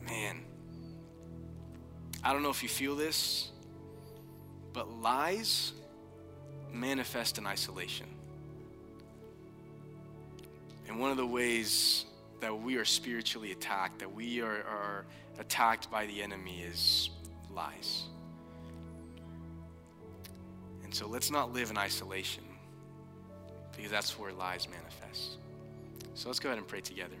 man, 0.04 0.40
I 2.24 2.32
don't 2.32 2.42
know 2.42 2.50
if 2.50 2.64
you 2.64 2.68
feel 2.68 2.96
this, 2.96 3.52
But 4.72 4.90
lies 4.90 5.72
manifest 6.72 7.38
in 7.38 7.46
isolation. 7.46 8.08
And 10.88 10.98
one 10.98 11.12
of 11.12 11.16
the 11.16 11.26
ways 11.26 12.06
that 12.44 12.54
we 12.54 12.76
are 12.76 12.84
spiritually 12.84 13.52
attacked, 13.52 14.00
that 14.00 14.14
we 14.14 14.42
are, 14.42 14.62
are 14.64 15.06
attacked 15.38 15.90
by 15.90 16.04
the 16.04 16.20
enemy, 16.22 16.60
is 16.60 17.08
lies. 17.50 18.02
And 20.82 20.94
so 20.94 21.08
let's 21.08 21.30
not 21.30 21.54
live 21.54 21.70
in 21.70 21.78
isolation 21.78 22.44
because 23.74 23.90
that's 23.90 24.18
where 24.18 24.30
lies 24.34 24.68
manifest. 24.68 25.38
So 26.12 26.28
let's 26.28 26.38
go 26.38 26.50
ahead 26.50 26.58
and 26.58 26.68
pray 26.68 26.82
together. 26.82 27.16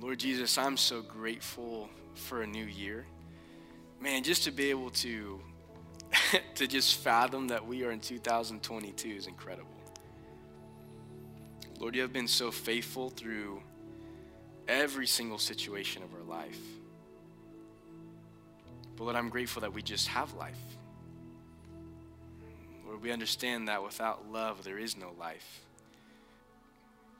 Lord 0.00 0.18
Jesus, 0.18 0.58
I'm 0.58 0.76
so 0.76 1.02
grateful 1.02 1.88
for 2.14 2.42
a 2.42 2.46
new 2.48 2.64
year. 2.64 3.06
Man, 4.00 4.24
just 4.24 4.42
to 4.42 4.50
be 4.50 4.70
able 4.70 4.90
to 4.90 5.40
to 6.56 6.66
just 6.66 6.96
fathom 6.96 7.46
that 7.46 7.64
we 7.64 7.84
are 7.84 7.92
in 7.92 8.00
2022 8.00 9.08
is 9.08 9.28
incredible. 9.28 9.83
Lord, 11.78 11.94
you 11.94 12.02
have 12.02 12.12
been 12.12 12.28
so 12.28 12.50
faithful 12.50 13.10
through 13.10 13.62
every 14.68 15.06
single 15.06 15.38
situation 15.38 16.02
of 16.02 16.14
our 16.14 16.22
life. 16.22 16.58
But 18.96 19.04
Lord, 19.04 19.16
I'm 19.16 19.28
grateful 19.28 19.62
that 19.62 19.72
we 19.72 19.82
just 19.82 20.08
have 20.08 20.32
life. 20.34 20.58
Lord, 22.86 23.02
we 23.02 23.10
understand 23.10 23.68
that 23.68 23.82
without 23.82 24.30
love, 24.30 24.62
there 24.62 24.78
is 24.78 24.96
no 24.96 25.12
life. 25.18 25.60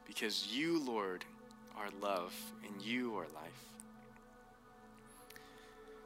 Because 0.07 0.49
you, 0.53 0.83
Lord, 0.85 1.25
are 1.77 1.89
love, 2.01 2.35
and 2.65 2.81
you 2.81 3.17
are 3.17 3.27
life. 3.35 3.65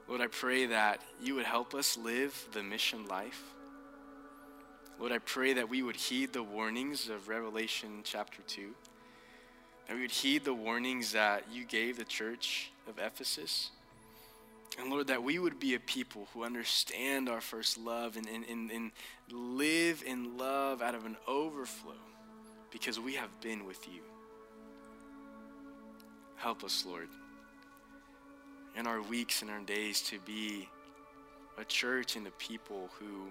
Lord, 0.09 0.23
I 0.23 0.29
pray 0.29 0.67
that 0.67 1.03
you 1.23 1.35
would 1.35 1.45
help 1.45 1.75
us 1.75 1.99
live 1.99 2.49
the 2.53 2.63
mission 2.63 3.07
life. 3.07 3.43
Lord, 4.99 5.13
I 5.13 5.19
pray 5.19 5.53
that 5.55 5.69
we 5.69 5.83
would 5.83 5.97
heed 5.97 6.33
the 6.33 6.43
warnings 6.43 7.09
of 7.09 7.29
Revelation 7.29 8.01
chapter 8.03 8.43
2, 8.47 8.71
that 9.87 9.95
we 9.95 10.03
would 10.03 10.11
heed 10.11 10.45
the 10.45 10.55
warnings 10.55 11.13
that 11.13 11.45
you 11.53 11.65
gave 11.65 11.97
the 11.97 12.05
church 12.05 12.73
of 12.89 12.99
Ephesus. 12.99 13.71
And 14.79 14.91
Lord, 14.91 15.07
that 15.07 15.23
we 15.23 15.39
would 15.39 15.59
be 15.59 15.75
a 15.75 15.81
people 15.81 16.29
who 16.35 16.45
understand 16.45 17.29
our 17.29 17.41
first 17.41 17.79
love 17.79 18.17
and, 18.17 18.29
and, 18.29 18.45
and, 18.49 18.71
and 18.71 18.91
live 19.31 20.03
in 20.07 20.37
love 20.37 20.83
out 20.83 20.95
of 20.95 21.07
an 21.07 21.17
overflow 21.27 21.93
because 22.71 22.99
we 23.01 23.15
have 23.15 23.41
been 23.41 23.65
with 23.65 23.87
you. 23.89 24.03
Help 26.37 26.65
us, 26.65 26.85
Lord 26.87 27.09
in 28.79 28.87
our 28.87 29.03
weeks 29.03 29.43
and 29.43 29.51
our 29.51 29.61
days 29.61 30.01
to 30.01 30.21
be 30.21 30.69
a 31.59 31.65
church 31.65 32.15
and 32.15 32.29
a 32.29 32.31
people 32.33 32.89
who 32.99 33.27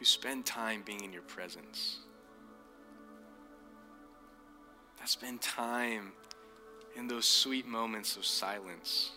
who 0.00 0.06
spend 0.06 0.46
time 0.46 0.82
being 0.84 1.04
in 1.04 1.12
your 1.12 1.22
presence. 1.22 1.98
That 4.98 5.10
spend 5.10 5.42
time 5.42 6.12
in 6.96 7.06
those 7.06 7.26
sweet 7.26 7.66
moments 7.66 8.16
of 8.16 8.24
silence 8.24 9.12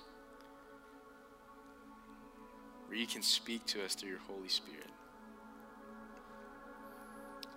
where 2.87 2.97
you 2.97 3.07
can 3.07 3.21
speak 3.21 3.65
to 3.67 3.83
us 3.85 3.95
through 3.95 4.09
your 4.09 4.19
Holy 4.27 4.49
Spirit. 4.49 4.89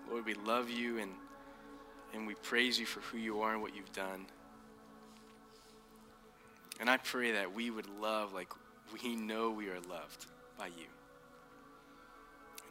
Lord, 0.09 0.25
we 0.25 0.35
love 0.35 0.71
you 0.71 0.99
and, 0.99 1.11
and 2.15 2.29
we 2.29 2.35
praise 2.37 2.79
you 2.79 2.87
for 2.87 3.01
who 3.01 3.19
you 3.19 3.41
are 3.41 3.55
and 3.55 3.61
what 3.61 3.75
you've 3.75 3.93
done. 3.93 4.25
And 6.79 6.89
I 6.89 6.97
pray 6.99 7.33
that 7.33 7.53
we 7.53 7.71
would 7.71 7.89
love 8.01 8.33
like 8.33 8.53
we 9.03 9.17
know 9.17 9.51
we 9.51 9.67
are 9.67 9.81
loved 9.91 10.27
by 10.57 10.67
you. 10.67 10.87